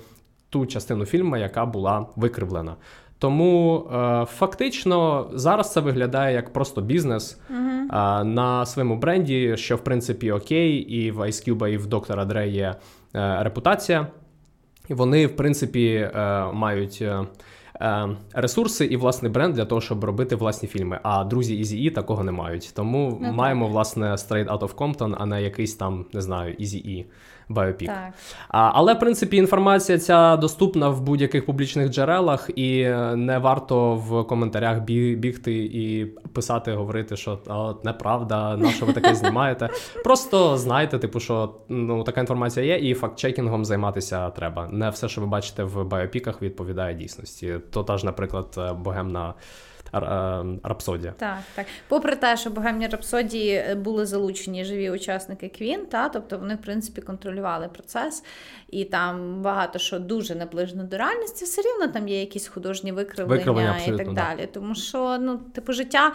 [0.50, 2.76] ту частину фільму, яка була викривлена.
[3.18, 8.24] Тому е, фактично зараз це виглядає як просто бізнес uh-huh.
[8.24, 12.48] на своєму бренді, що в принципі окей, і в Ice Cube, і в доктора Dre
[12.48, 12.74] є
[13.14, 14.06] е, репутація.
[14.88, 16.10] І вони, в принципі,
[16.52, 17.04] мають
[18.32, 21.00] ресурси і власний бренд для того, щоб робити власні фільми.
[21.02, 22.72] А друзі Ізі такого не мають.
[22.74, 27.06] Тому ну, маємо власне Straight Outta Compton, а не якийсь там не знаю, Ізі
[27.48, 27.88] Біопік.
[27.88, 28.12] Так.
[28.48, 34.26] А, Але в принципі інформація ця доступна в будь-яких публічних джерелах, і не варто в
[34.26, 39.68] коментарях бігти і писати, говорити, що от неправда, на що ви таке знімаєте.
[40.04, 44.68] Просто знайте, типу, що ну така інформація є, і факт-чекінгом займатися треба.
[44.68, 47.56] Не все, що ви бачите в біопіках, відповідає дійсності.
[47.70, 49.34] То та ж, наприклад, богемна.
[49.94, 51.14] Е, Рапсодія.
[51.18, 51.66] Так, так.
[51.88, 57.00] Попри те, що богемні рапсодії були залучені живі учасники Квін, та тобто вони, в принципі,
[57.00, 58.24] контролювали процес,
[58.70, 63.38] і там багато що дуже наближено до реальності, все рівно там є якісь художні викривлення,
[63.38, 64.40] викривлення і так далі.
[64.40, 64.46] Да.
[64.46, 66.12] Тому що ну, типу, життя.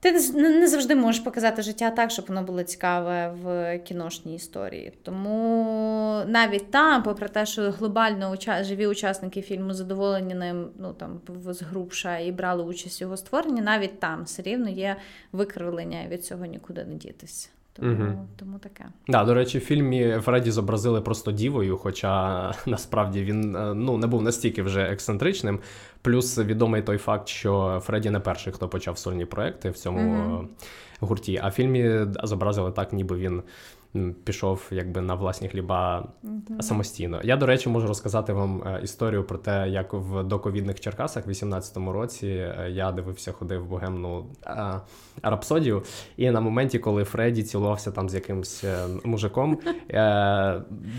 [0.00, 4.92] Ти не завжди можеш показати життя так, щоб воно було цікаве в кіношній історії.
[5.02, 12.18] Тому навіть там, попри те, що глобально живі учасники фільму задоволені ним, ну там згрубша
[12.18, 14.96] і брали участь в його створенні, навіть там все рівно є
[15.32, 17.48] викривлення, і від цього нікуди не дітися.
[17.80, 18.28] Тому угу.
[18.36, 18.84] тому таке.
[19.08, 24.06] Да, До речі, в фільмі Фредді зобразили просто дівою, хоча насправді він е, ну, не
[24.06, 25.60] був настільки вже ексцентричним.
[26.02, 30.48] Плюс відомий той факт, що Фредді не перший, хто почав сольні проекти в цьому угу.
[31.00, 31.40] гурті.
[31.42, 33.42] А в фільмі зобразили так, ніби він
[34.24, 36.62] пішов якби на власні хліба mm-hmm.
[36.62, 37.20] самостійно.
[37.24, 41.30] Я, до речі, можу розказати вам е, історію про те, як в доковідних Черкасах в
[41.30, 44.80] 18-му році е, я дивився, ходив богемну а, е,
[45.22, 45.82] рапсодію.
[46.16, 48.64] І на моменті, коли Фредді цілувався там з якимсь
[49.04, 49.58] мужиком,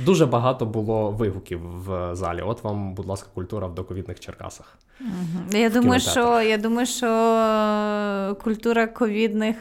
[0.06, 2.41] дуже багато було вигуків в залі.
[2.41, 4.78] От вам, будь ласка, культура в доковідних Черкасах.
[5.02, 5.58] Mm-hmm.
[5.58, 9.58] Я думаю, що я думаю, що культура ковідних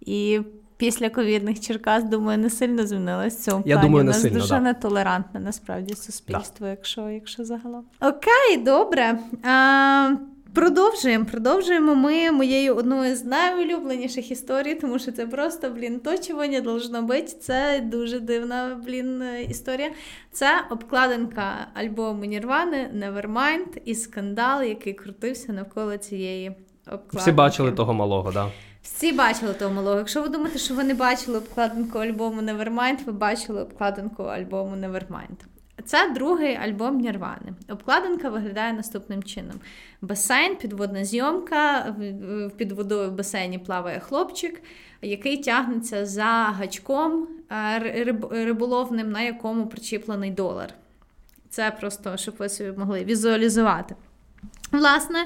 [0.00, 0.40] і
[0.80, 3.88] після ковідних Черкас, думаю, не сильно змінилась в цьому Я плані.
[3.88, 4.60] думаю, не У нас сильно, дуже да.
[4.60, 6.70] нетолерантне насправді суспільство, да.
[6.70, 7.84] якщо якщо загалом.
[8.00, 9.18] Окей, добре.
[9.44, 10.10] А,
[10.54, 11.24] Продовжуємо.
[11.24, 16.60] Продовжуємо ми моєю одною з найулюбленіших історій, тому що це просто, блін, то, чого не
[16.60, 17.22] должно бути.
[17.22, 19.90] Це дуже дивна, блін, історія.
[20.32, 26.48] Це обкладинка альбому Нірвани Nevermind і скандал, який крутився навколо цієї
[26.86, 27.16] обкладинки.
[27.16, 28.34] Всі бачили того малого, так.
[28.34, 28.50] Да?
[28.82, 29.98] Всі бачили того малого.
[29.98, 35.44] Якщо ви думаєте, що ви не бачили обкладинку альбому Nevermind, ви бачили обкладинку альбому Nevermind.
[35.84, 37.52] Це другий альбом Нірвани.
[37.68, 39.60] Обкладинка виглядає наступним чином:
[40.00, 41.94] басейн, підводна зйомка,
[42.56, 44.62] під водою в басейні плаває хлопчик,
[45.02, 46.24] який тягнеться за
[46.58, 47.78] гачком е,
[48.30, 50.74] риболовним, на якому причіплений долар.
[51.50, 53.94] Це просто, щоб ви собі могли візуалізувати.
[54.72, 55.18] Власне,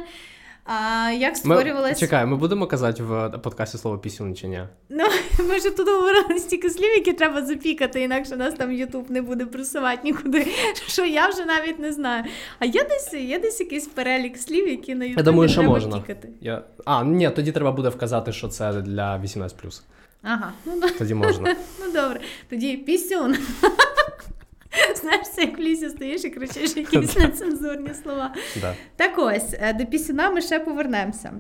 [0.65, 1.91] а, Як створювалась...
[1.91, 4.63] Ми, Чекай, ми будемо казати в подкасті слово пісюн чи ні?
[4.89, 5.05] Ну,
[5.49, 9.47] ми вже тут говорили стільки слів, які треба запікати, інакше нас там Ютуб не буде
[9.47, 10.47] просувати нікуди.
[10.87, 12.25] Що я вже навіть не знаю.
[12.59, 15.73] А є десь є десь якийсь перелік слів, які на Ютубі Я думаю, що треба
[15.75, 16.01] можна.
[16.01, 16.29] пікати.
[16.41, 16.63] Я...
[16.85, 19.81] А, ні, тоді треба буде вказати, що це для 18+.
[20.23, 21.57] Ага, ну тоді можна.
[21.81, 23.37] Ну добре, тоді пісюн.
[25.01, 28.35] Знаєш, це як в лісі стоїш і кричиш якісь нецензурні слова.
[28.61, 28.75] Да.
[28.97, 31.33] Так ось, е, до пісюна ми ще повернемося.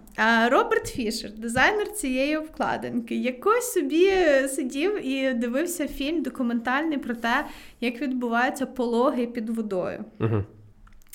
[0.48, 4.12] Роберт Фішер, дизайнер цієї обкладинки, якось собі
[4.48, 7.46] сидів і дивився фільм документальний про те,
[7.80, 10.04] як відбуваються пологи під водою.
[10.20, 10.44] Угу.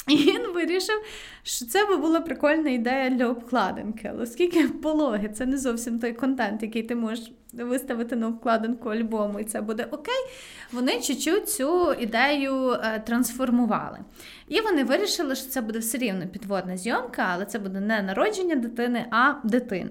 [0.08, 0.95] І він вирішив,
[1.43, 4.10] що це би була прикольна ідея для обкладинки.
[4.13, 9.40] Але оскільки пологи це не зовсім той контент, який ти можеш виставити на обкладинку альбому,
[9.40, 10.26] і це буде окей.
[10.72, 14.00] Вони чуть-чуть цю ідею е, трансформували.
[14.48, 18.56] І вони вирішили, що це буде все рівно підводна зйомка, але це буде не народження
[18.56, 19.90] дитини, а дитин.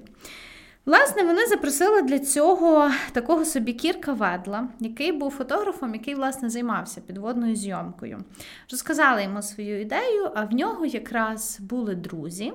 [0.88, 7.00] Власне, вони запросили для цього такого собі Кірка Ведла, який був фотографом, який власне займався
[7.00, 8.24] підводною зйомкою.
[8.70, 12.52] Розказали йому свою ідею, а в нього якраз були друзі,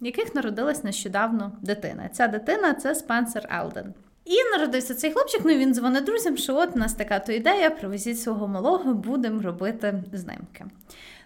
[0.00, 2.08] яких народилась нещодавно дитина.
[2.08, 3.94] Ця дитина це Спенсер Елден.
[4.26, 5.40] І народився цей хлопчик.
[5.44, 9.42] Ну він дзвонить друзям, що от у нас така то ідея, привезіть свого малого, будемо
[9.42, 10.64] робити знимки.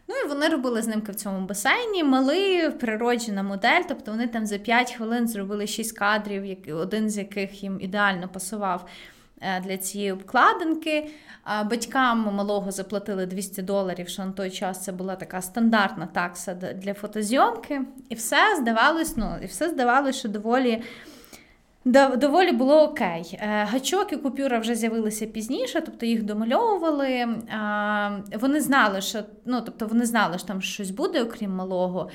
[0.08, 2.04] Ну і вони робили знимки в цьому басейні.
[2.04, 7.62] Малий природжена модель, тобто вони там за 5 хвилин зробили 6 кадрів, один з яких
[7.62, 8.86] їм ідеально пасував.
[9.40, 11.10] Е, для цієї обкладинки
[11.46, 16.94] батькам малого заплатили 200 доларів, що на той час це була така стандартна такса для
[16.94, 20.82] фотозйомки, і все здавалось, ну і все здавалось, що доволі
[21.84, 23.38] Доволі було окей.
[23.42, 27.28] Е, гачок і купюра вже з'явилися пізніше, тобто їх домальовували.
[28.40, 32.10] Вони знали, що ну, тобто вони знали, що там щось буде, окрім малого.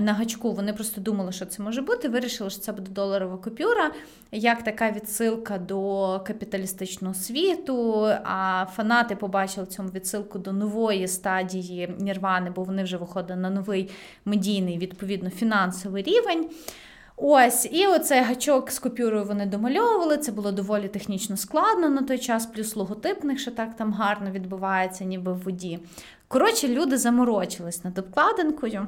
[0.00, 2.08] На гачку вони просто думали, що це може бути.
[2.08, 3.90] Вирішили, що це буде доларова купюра,
[4.32, 8.04] як така відсилка до капіталістичного світу.
[8.24, 13.90] А фанати побачили цьому відсилку до нової стадії Нірвани, бо вони вже виходили на новий
[14.24, 16.48] медійний, відповідно, фінансовий рівень.
[17.20, 20.16] Ось, і оцей гачок з купюрою вони домальовували.
[20.16, 25.04] Це було доволі технічно складно на той час, плюс логотипних, що так там гарно відбувається,
[25.04, 25.78] ніби в воді.
[26.28, 28.86] Коротше, люди заморочились над обкладинкою.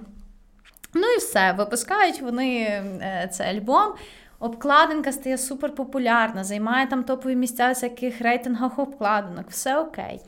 [0.95, 3.93] Ну і все, випускають вони е, цей альбом.
[4.39, 10.21] Обкладинка стає суперпопулярна, займає там топові місця всяких рейтингах обкладинок, все окей.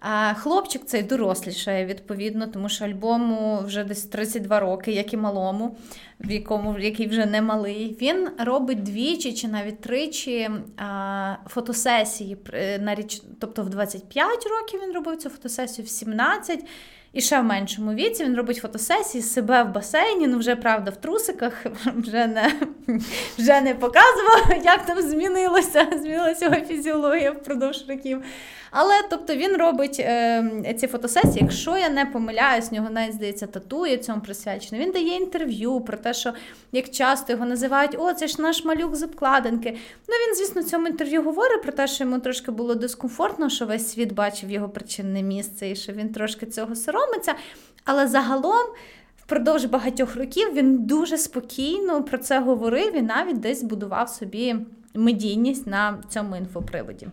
[0.00, 5.76] А Хлопчик цей дорослішає, відповідно, тому що альбому вже десь 32 роки, як і малому,
[6.20, 7.96] в якому який вже не малий.
[8.00, 12.36] Він робить двічі чи навіть тричі а, фотосесії
[12.80, 16.64] на річ, тобто в 25 років він робив цю фотосесію, в 17.
[17.12, 20.96] І ще в меншому віці він робить фотосесії себе в басейні, ну вже правда в
[20.96, 21.66] трусиках,
[21.96, 22.52] вже не
[23.38, 28.22] вже не показував, як там змінилося, змінилася його фізіологія впродовж років.
[28.70, 33.46] Але тобто він робить е, ці фотосесії, якщо я не помиляюсь, в нього навіть здається
[33.46, 34.82] татує цьому присвячено.
[34.82, 36.32] Він дає інтерв'ю про те, що
[36.72, 39.76] як часто його називають, о, це ж наш малюк з обкладинки.
[40.08, 43.66] Ну він, звісно, в цьому інтерв'ю говорить про те, що йому трошки було дискомфортно, що
[43.66, 46.74] весь світ бачив його причинне місце і що він трошки цього
[47.08, 47.34] соромиться.
[47.84, 48.66] Але загалом.
[49.16, 54.56] Впродовж багатьох років він дуже спокійно про це говорив і навіть десь будував собі
[54.94, 57.08] медійність на цьому інфоприводі.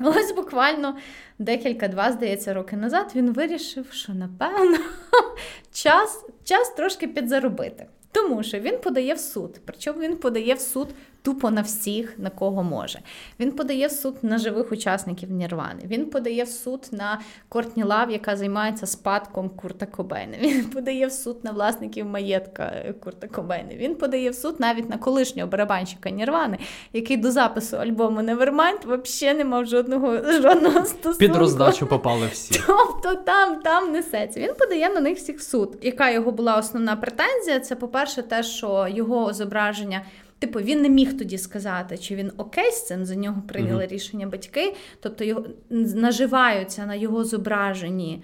[0.00, 0.96] Ось буквально
[1.38, 4.78] декілька-два, здається, роки назад він вирішив, що напевно
[5.72, 7.86] час, час трошки підзаробити.
[8.12, 9.60] Тому що він подає в суд.
[9.64, 10.88] Причому він подає в суд
[11.22, 12.98] тупо на всіх, на кого може.
[13.40, 15.82] Він подає в суд на живих учасників Нірвани.
[15.84, 20.36] Він подає в суд на Кортні Лав, яка займається спадком Курта Кобейна.
[20.40, 23.74] Він подає в суд на власників маєтка Курта Кобейна.
[23.74, 26.58] Він подає в суд навіть на колишнього барабанщика Нірвани,
[26.92, 31.18] який до запису альбому Nevermind взагалі не мав жодного жодного стосунку.
[31.18, 32.60] Під роздачу попали всі.
[32.66, 34.40] Тобто там там несеться.
[34.40, 35.78] Він подає на них всіх в суд.
[35.82, 37.60] Яка його була основна претензія?
[37.60, 40.02] Це, по-перше, те, що його зображення.
[40.40, 43.92] Типу, він не міг тоді сказати, чи він окей з цим за нього прийняли uh-huh.
[43.92, 48.22] рішення батьки, тобто його наживаються на його зображенні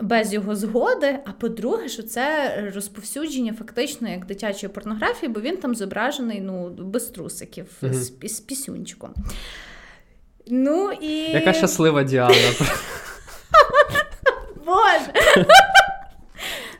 [0.00, 1.18] без його згоди.
[1.24, 7.04] А по-друге, що це розповсюдження фактично як дитячої порнографії, бо він там зображений ну, без
[7.04, 7.92] трусиків uh-huh.
[7.92, 9.14] з, з пісюнчиком.
[10.46, 11.08] Ну і...
[11.16, 12.34] Яка щаслива Діана.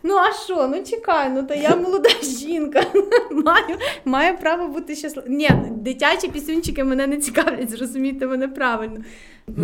[0.09, 0.69] Ну, а що?
[0.69, 2.83] Ну чекай, ну та я молода жінка.
[3.31, 5.37] Маю маю право бути щасливою.
[5.37, 9.05] Ні, дитячі пісюнчики мене не цікавлять, зрозумійте мене правильно.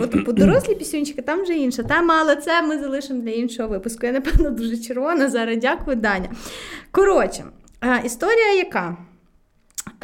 [0.02, 4.06] От по дорослі пісюнчики там вже інша тема, але це ми залишимо для іншого випуску.
[4.06, 5.28] Я, напевно, дуже червона.
[5.28, 6.28] Зараз дякую, Даня.
[6.90, 7.44] Коротше,
[8.04, 8.96] історія яка?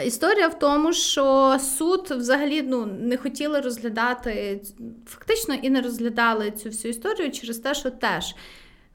[0.04, 4.60] Історія в тому, що суд взагалі ну, не хотіли розглядати,
[5.06, 8.34] фактично і не розглядали цю всю історію через те, що теж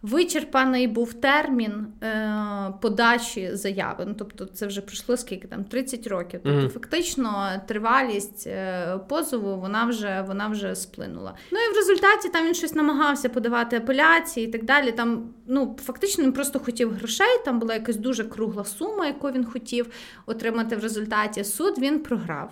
[0.03, 4.05] Вичерпаний був термін е, подачі заяви.
[4.07, 6.39] Ну, Тобто, це вже пройшло скільки там 30 років.
[6.43, 6.69] Тобто, mm-hmm.
[6.69, 11.33] фактично, тривалість е, позову вона вже вона вже сплинула.
[11.51, 14.91] Ну і в результаті там він щось намагався подавати апеляції і так далі.
[14.91, 17.41] Там ну фактично він просто хотів грошей.
[17.45, 19.87] Там була якась дуже кругла сума, яку він хотів
[20.25, 21.43] отримати в результаті.
[21.43, 22.49] Суд він програв.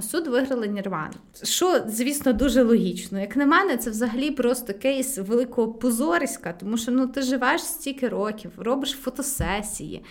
[0.00, 1.14] Суд виграли Нірвану.
[1.42, 3.20] Що, звісно, дуже логічно.
[3.20, 8.08] Як на мене, це взагалі просто кейс великого позориська, тому що ну ти живеш стільки
[8.08, 10.04] років, робиш фотосесії,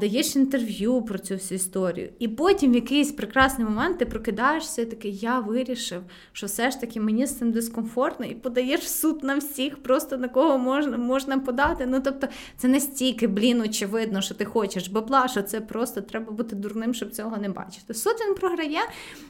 [0.00, 2.10] даєш інтерв'ю про цю всю історію.
[2.18, 6.02] І потім в якийсь прекрасний момент ти прокидаєшся і такий, я вирішив,
[6.32, 10.28] що все ж таки мені з цим дискомфортно, і подаєш суд на всіх, просто на
[10.28, 11.86] кого можна можна подати.
[11.86, 16.56] Ну тобто, це настільки, блін, очевидно, що ти хочеш бабла, що це просто треба бути
[16.56, 17.94] дурним, щоб цього не бачити.
[17.94, 18.80] Суд він програє.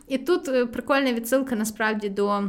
[0.08, 2.42] І тут е, прикольна відсилка насправді до.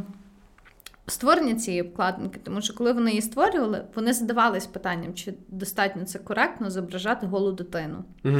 [1.08, 6.18] Створення цієї обкладинки, тому що коли вони її створювали, вони задавались питанням, чи достатньо це
[6.18, 8.04] коректно зображати голу дитину.
[8.24, 8.38] Угу.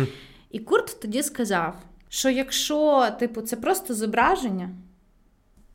[0.51, 1.75] І Курт тоді сказав,
[2.09, 4.71] що якщо типу, це просто зображення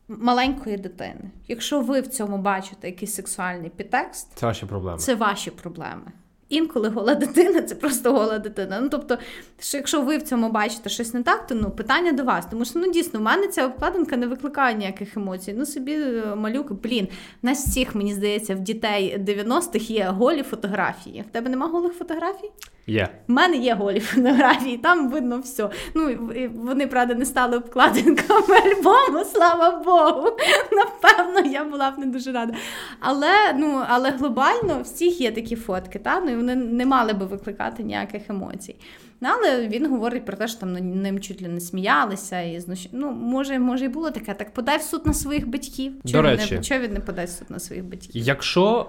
[0.08, 4.98] маленької дитини, якщо ви в цьому бачите якийсь сексуальний підтекст, це ваші проблеми.
[4.98, 6.12] Це ваші проблеми.
[6.52, 8.80] Інколи гола дитина це просто гола дитина.
[8.82, 9.18] Ну тобто,
[9.60, 12.46] що якщо ви в цьому бачите щось не так, то ну питання до вас.
[12.46, 15.54] Тому що ну дійсно в мене ця обкладинка не викликає ніяких емоцій.
[15.58, 17.08] Ну собі е, малюк, блін,
[17.42, 21.24] нас всіх мені здається, в дітей 90-х є голі фотографії.
[21.30, 22.52] В тебе нема голих фотографій?
[22.88, 23.10] Є.
[23.30, 25.70] У мене є голі фотографії, там видно все.
[25.96, 30.38] Ну, Вони, правда, не стали обкладинками альбому, слава Богу.
[30.72, 32.54] Напевно, я була б не дуже рада.
[33.00, 36.20] Але ну, але глобально всіх є такі фотки, та?
[36.20, 38.76] ну, і вони не мали би викликати ніяких емоцій.
[39.22, 42.42] Ну, Але він говорить про те, що там ним чуть ли не сміялися.
[42.42, 42.88] і знущ...
[42.92, 44.34] Ну, Може, може і було таке.
[44.34, 45.94] Так подай в суд на своїх батьків.
[46.12, 48.24] Чого він не, чого він не подасть суд на своїх батьків?
[48.24, 48.88] Якщо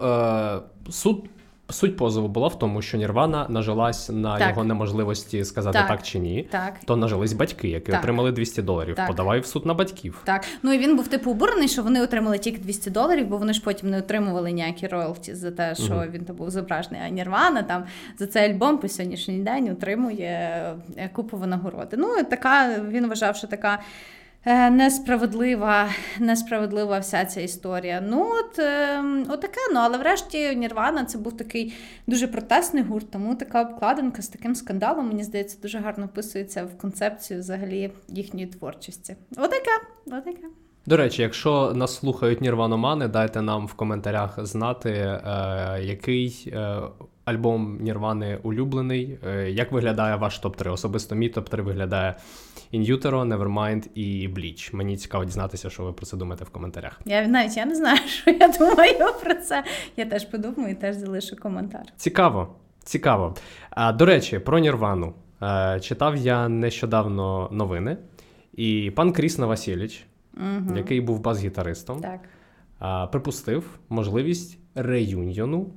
[0.89, 1.25] е, суд
[1.73, 4.49] Суть позову була в тому, що Нірвана нажилась на так.
[4.49, 6.49] його неможливості сказати так, так чи ні.
[6.51, 6.75] Так.
[6.85, 8.01] То нажились батьки, які так.
[8.01, 8.95] отримали 200 доларів.
[8.95, 9.07] Так.
[9.07, 10.21] Подавай в суд на батьків.
[10.25, 10.45] Так.
[10.63, 13.63] Ну і він був типу обурений, що вони отримали тільки 200 доларів, бо вони ж
[13.65, 16.05] потім не отримували ніякі роялті за те, що угу.
[16.13, 17.01] він там був зображений.
[17.07, 17.85] А Нірвана там
[18.19, 20.29] за цей альбом по сьогоднішній день отримує
[20.97, 21.97] е, купу винагороди.
[21.97, 23.79] Ну така він вважав, що така.
[24.45, 25.89] Е, несправедлива
[26.21, 28.01] несправедлива вся ця історія.
[28.09, 31.75] Ну, от е, отаке, ну але врешті Нірвана це був такий
[32.07, 36.79] дуже протестний гурт, тому така обкладинка з таким скандалом, мені здається, дуже гарно вписується в
[36.79, 39.17] концепцію взагалі їхньої творчості.
[39.37, 39.71] Отаке,
[40.07, 40.49] отаке.
[40.87, 45.21] До речі, якщо нас слухають нірваномани, дайте нам в коментарях знати, е,
[45.83, 46.81] який е,
[47.25, 49.19] альбом Нірвани улюблений.
[49.27, 50.73] Е, як виглядає ваш топ-3?
[50.73, 52.15] Особисто мій топ-3 виглядає
[52.75, 54.75] In Utero, Nevermind і Bleach.
[54.75, 57.01] Мені цікаво дізнатися, що ви про це думаєте в коментарях.
[57.05, 59.65] Я навіть я не знаю, що я думаю про це.
[59.97, 61.83] Я теж подумаю і теж залишу коментар.
[61.97, 62.55] Цікаво,
[62.85, 63.35] цікаво.
[63.71, 65.15] А, До речі, про Нірвану.
[65.43, 67.97] Е, читав я нещодавно новини,
[68.55, 70.05] і пан Кріс Новосіліч,
[70.37, 70.77] угу.
[70.77, 72.21] який був бас-гітаристом, так.
[73.11, 75.71] припустив можливість реюньйону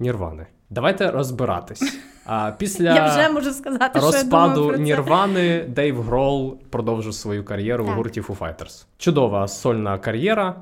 [0.00, 0.46] Нірвани.
[0.72, 1.98] Давайте розбиратись.
[2.26, 7.44] А після я вже можу сказати, розпаду що я про Нірвани Дейв Грол продовжив свою
[7.44, 7.94] кар'єру так.
[7.94, 8.84] в гурті Foo Fighters.
[8.98, 10.54] Чудова сольна кар'єра.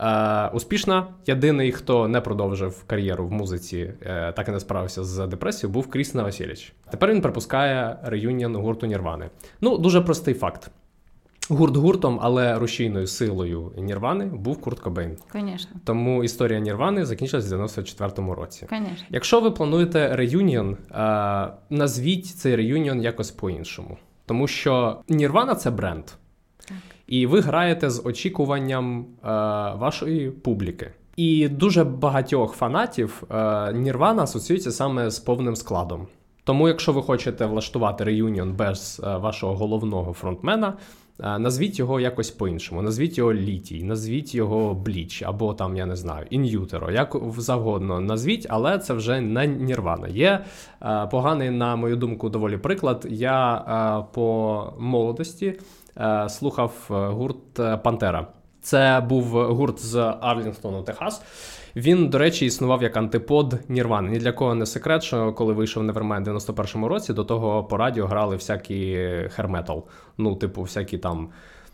[0.00, 1.06] Е, успішна.
[1.26, 5.90] Єдиний, хто не продовжив кар'єру в музиці, е, так і не справився з депресією, був
[5.90, 6.72] Кріс Новосіліч.
[6.90, 9.30] Тепер він припускає реюніон гурту Нірвани.
[9.60, 10.70] Ну, дуже простий факт.
[11.50, 15.16] Гурт гуртом, але рушійною силою Нірвани був Курт Кобейн.
[15.32, 15.70] Конечно.
[15.84, 18.66] Тому історія Нірвани закінчилась в 94-му році.
[18.68, 19.06] Конечно.
[19.10, 20.76] Якщо ви плануєте реюніон,
[21.70, 23.98] назвіть цей реюніон якось по-іншому.
[24.26, 26.04] Тому що Нірвана це бренд.
[26.68, 26.76] Так.
[27.06, 30.90] І ви граєте з очікуванням а, вашої публіки.
[31.16, 33.22] І дуже багатьох фанатів
[33.74, 36.06] Нірвана асоціюється саме з повним складом.
[36.44, 40.74] Тому, якщо ви хочете влаштувати реюніон без вашого головного фронтмена,
[41.22, 42.82] Назвіть його якось по-іншому.
[42.82, 48.46] Назвіть його літій, назвіть його бліч, або там, я не знаю, ін'ютеро, як завгодно назвіть,
[48.48, 50.08] але це вже не нірвана.
[50.08, 50.44] Є
[51.10, 53.06] поганий, на мою думку, доволі приклад.
[53.10, 53.64] Я
[54.12, 55.54] по молодості
[56.28, 58.26] слухав гурт Пантера.
[58.60, 61.22] Це був гурт з Арлінгтону, Техас.
[61.76, 64.10] Він, до речі, існував як антипод Нірвани.
[64.10, 67.76] Ні для кого не секрет, що коли вийшов Nevermind в 91-му році, до того по
[67.76, 69.84] радіо грали всякі херметал.
[70.18, 71.28] Ну, типу, всякі там.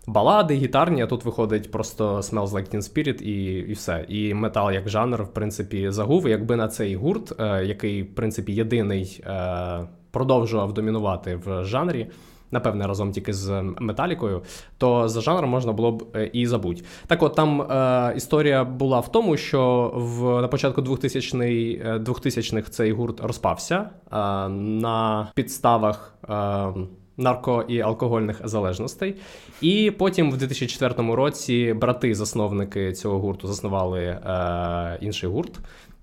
[0.06, 4.04] Балади, гітарні, а тут виходить просто Smells Like Teen Spirit і і все.
[4.08, 6.28] І метал як жанр, в принципі, загув.
[6.28, 9.80] Якби на цей гурт, е, який, в принципі, єдиний е,
[10.10, 12.06] продовжував домінувати в жанрі,
[12.50, 14.42] напевне, разом тільки з металікою,
[14.78, 16.82] то за жанром можна було б е, і забути.
[17.06, 22.92] Так, от там е, історія була в тому, що в на початку 2000-х 2000 цей
[22.92, 24.16] гурт розпався е,
[24.48, 26.14] на підставах.
[26.28, 26.72] Е,
[27.20, 29.16] Нарко і алкогольних залежностей,
[29.60, 35.58] і потім в 2004 році брати-засновники цього гурту заснували е, інший гурт,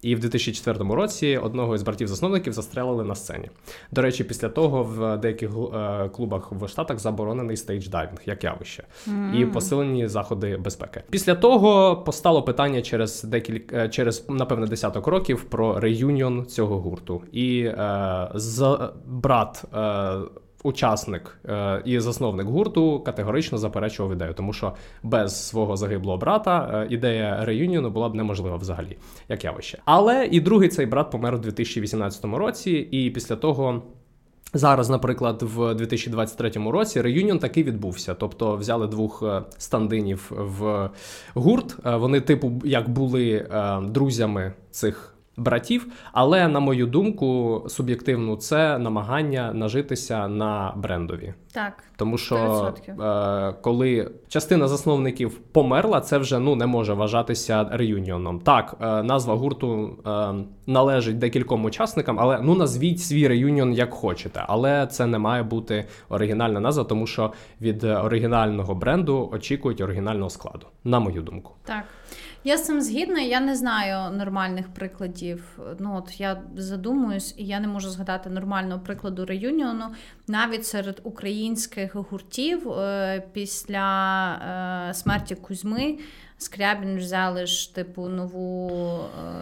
[0.06, 3.50] і в 2004 році одного із братів-засновників застрелили на сцені.
[3.92, 8.84] До речі, після того в деяких е, клубах в Штатах заборонений stage diving, як явище,
[9.08, 9.36] мм.
[9.36, 11.04] і посилені заходи безпеки.
[11.10, 17.22] Після того постало питання через декілька е, через напевне десяток років про reunion цього гурту.
[17.32, 19.64] І е, з брат.
[19.76, 26.86] Е, учасник е, і засновник гурту категорично заперечував ідею, тому що без свого загиблого брата
[26.90, 28.98] е, ідея реюніону була б неможлива взагалі,
[29.30, 29.78] як явище.
[29.86, 33.82] Але і другий цей брат помер у 2018 році, і після того.
[34.54, 38.14] Зараз, наприклад, в 2023 році реюніон таки відбувся.
[38.14, 40.90] Тобто взяли двох е, стандинів в
[41.34, 41.76] гурт.
[41.84, 43.48] Вони, типу, як були
[43.92, 45.88] друзями цих братів.
[46.12, 51.34] Але на мою думку, суб'єктивно, це намагання нажитися на брендові.
[51.52, 58.40] Так, тому що е, коли частина засновників померла, це вже ну не може вважатися реюніоном.
[58.40, 60.34] Так, е, назва гурту е,
[60.68, 64.44] належить декільком учасникам, але ну назвіть свій реюніон як хочете.
[64.48, 70.68] Але це не має бути оригінальна назва, тому що від оригінального бренду очікують оригінального складу,
[70.84, 71.52] на мою думку.
[71.64, 71.84] Так.
[72.48, 75.60] Я з цим згідна, я не знаю нормальних прикладів.
[75.80, 79.86] Ну от я задумуюсь, і я не можу згадати нормального прикладу реюніону
[80.28, 85.98] навіть серед українських гуртів е, після е, смерті Кузьми.
[86.38, 88.72] Скрябін взяли ж типу нову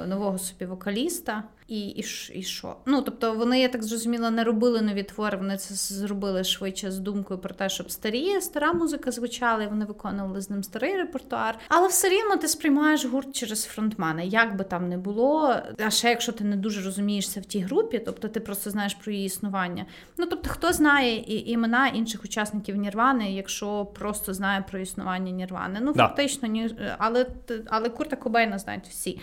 [0.04, 1.44] е, нового собі вокаліста.
[1.68, 2.76] І і, і що?
[2.86, 5.38] Ну тобто вони, я так зрозуміла, не робили нові твори.
[5.38, 9.86] Вони це зробили швидше з думкою про те, щоб старі, стара музика звучала, і вони
[9.86, 11.60] виконували з ним старий репертуар.
[11.70, 15.56] Але все рівно ти сприймаєш гурт через фронтмена, як би там не було.
[15.86, 19.12] А ще якщо ти не дуже розумієшся в тій групі, тобто ти просто знаєш про
[19.12, 19.86] її існування.
[20.18, 25.80] Ну тобто, хто знає і імена інших учасників Нірвани, якщо просто знає про існування Нірвани.
[25.82, 26.08] Ну да.
[26.08, 27.26] фактично, ні, але
[27.68, 29.20] але Курта Кобейна знають всі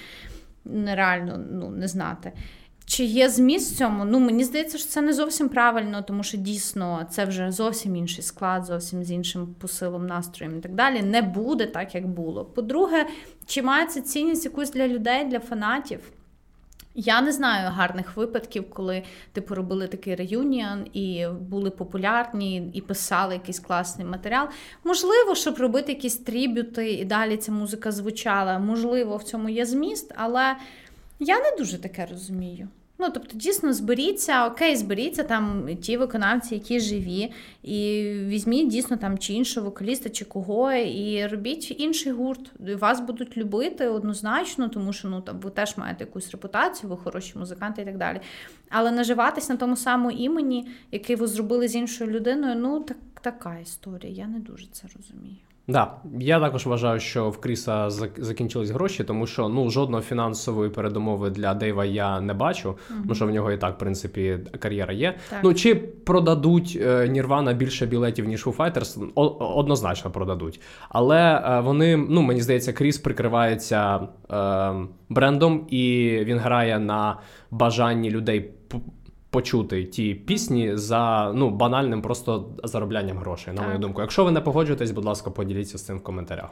[0.64, 2.32] нереально ну, не знати.
[2.84, 4.04] Чи є зміст в цьому?
[4.04, 8.24] Ну, мені здається, що це не зовсім правильно, тому що дійсно це вже зовсім інший
[8.24, 11.02] склад, зовсім з іншим посилом, настроєм і так далі.
[11.02, 12.44] Не буде так, як було.
[12.44, 13.06] По-друге,
[13.46, 16.00] чи має це цінність якусь для людей, для фанатів?
[16.94, 23.34] Я не знаю гарних випадків, коли типу робили такий реюніон і були популярні, і писали
[23.34, 24.48] якийсь класний матеріал.
[24.84, 28.58] Можливо, щоб робити якісь трібюти, і далі ця музика звучала.
[28.58, 30.56] Можливо, в цьому є зміст, але
[31.18, 32.68] я не дуже таке розумію.
[33.00, 37.32] Ну, тобто, дійсно, зберіться, окей, зберіться там ті виконавці, які живі,
[37.62, 42.52] і візьміть дійсно там чи іншого вокаліста, чи кого, і робіть інший гурт.
[42.80, 47.38] Вас будуть любити однозначно, тому що ну там ви теж маєте якусь репутацію, ви хороші
[47.38, 48.20] музиканти і так далі.
[48.68, 53.58] Але наживатись на тому самому імені, який ви зробили з іншою людиною, ну так така
[53.58, 54.12] історія.
[54.12, 55.49] Я не дуже це розумію.
[55.70, 61.30] Да, я також вважаю, що в Кріса закінчились гроші, тому що ну жодної фінансової передумови
[61.30, 62.68] для Дейва я не бачу.
[62.68, 65.14] uh Тому що в нього і так, в принципі, кар'єра є.
[65.30, 65.40] Так.
[65.44, 69.12] Ну чи продадуть е, Нірвана більше білетів ніж у Fighters?
[69.54, 70.60] однозначно продадуть.
[70.88, 74.00] Але е, вони, ну мені здається, Кріс прикривається
[74.30, 74.72] е,
[75.08, 77.16] брендом, і він грає на
[77.50, 78.50] бажанні людей
[79.30, 83.66] почути ті пісні за ну банальним просто зароблянням грошей, на так.
[83.66, 84.00] мою думку.
[84.00, 86.50] Якщо ви не погоджуєтесь, будь ласка, поділіться з цим в коментарях.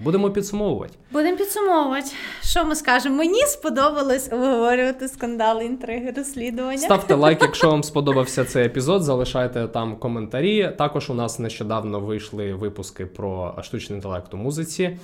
[0.00, 0.94] Будемо підсумовувати.
[1.12, 2.10] Будемо підсумовувати.
[2.42, 3.16] Що ми скажемо?
[3.16, 6.78] Мені сподобалось обговорювати скандали, інтриги, розслідування.
[6.78, 9.02] Ставте лайк, якщо вам сподобався цей епізод.
[9.02, 10.74] Залишайте там коментарі.
[10.78, 14.98] Також у нас нещодавно вийшли випуски про штучний інтелект у музиці.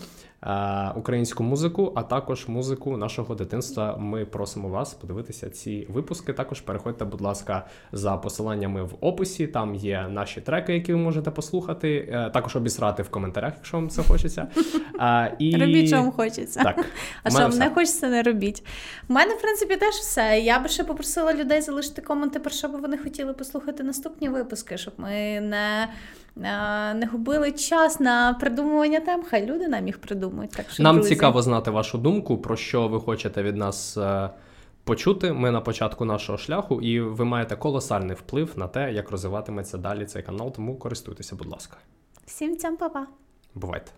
[0.47, 3.97] Е, українську музику, а також музику нашого дитинства.
[3.97, 6.33] Ми просимо вас подивитися ці випуски.
[6.33, 9.47] Також переходьте, будь ласка, за посиланнями в описі.
[9.47, 12.09] Там є наші треки, які ви можете послухати.
[12.13, 14.49] Е, також обісрати в коментарях, якщо вам це хочеться.
[15.01, 15.57] Е, і...
[15.57, 16.63] Робіть, що вам хочеться.
[16.63, 16.85] Так,
[17.23, 18.65] А що вам не хочеться, не робіть.
[19.09, 20.41] У мене, в принципі, теж все.
[20.41, 24.79] Я би ще попросила людей залишити коменти, про що би вони хотіли послухати наступні випуски,
[24.79, 25.89] щоб ми не
[26.37, 29.23] не губили час на придумування тем.
[29.31, 30.51] Хай люди нам їх придумують.
[30.51, 34.31] Так що, Нам друзі, цікаво знати вашу думку, про що ви хочете від нас е,
[34.85, 35.33] почути.
[35.33, 40.05] Ми на початку нашого шляху, і ви маєте колосальний вплив на те, як розвиватиметься далі
[40.05, 40.53] цей канал.
[40.53, 41.77] Тому користуйтеся, будь ласка.
[42.27, 43.07] Всім цям па-па!
[43.55, 43.93] Бувайте.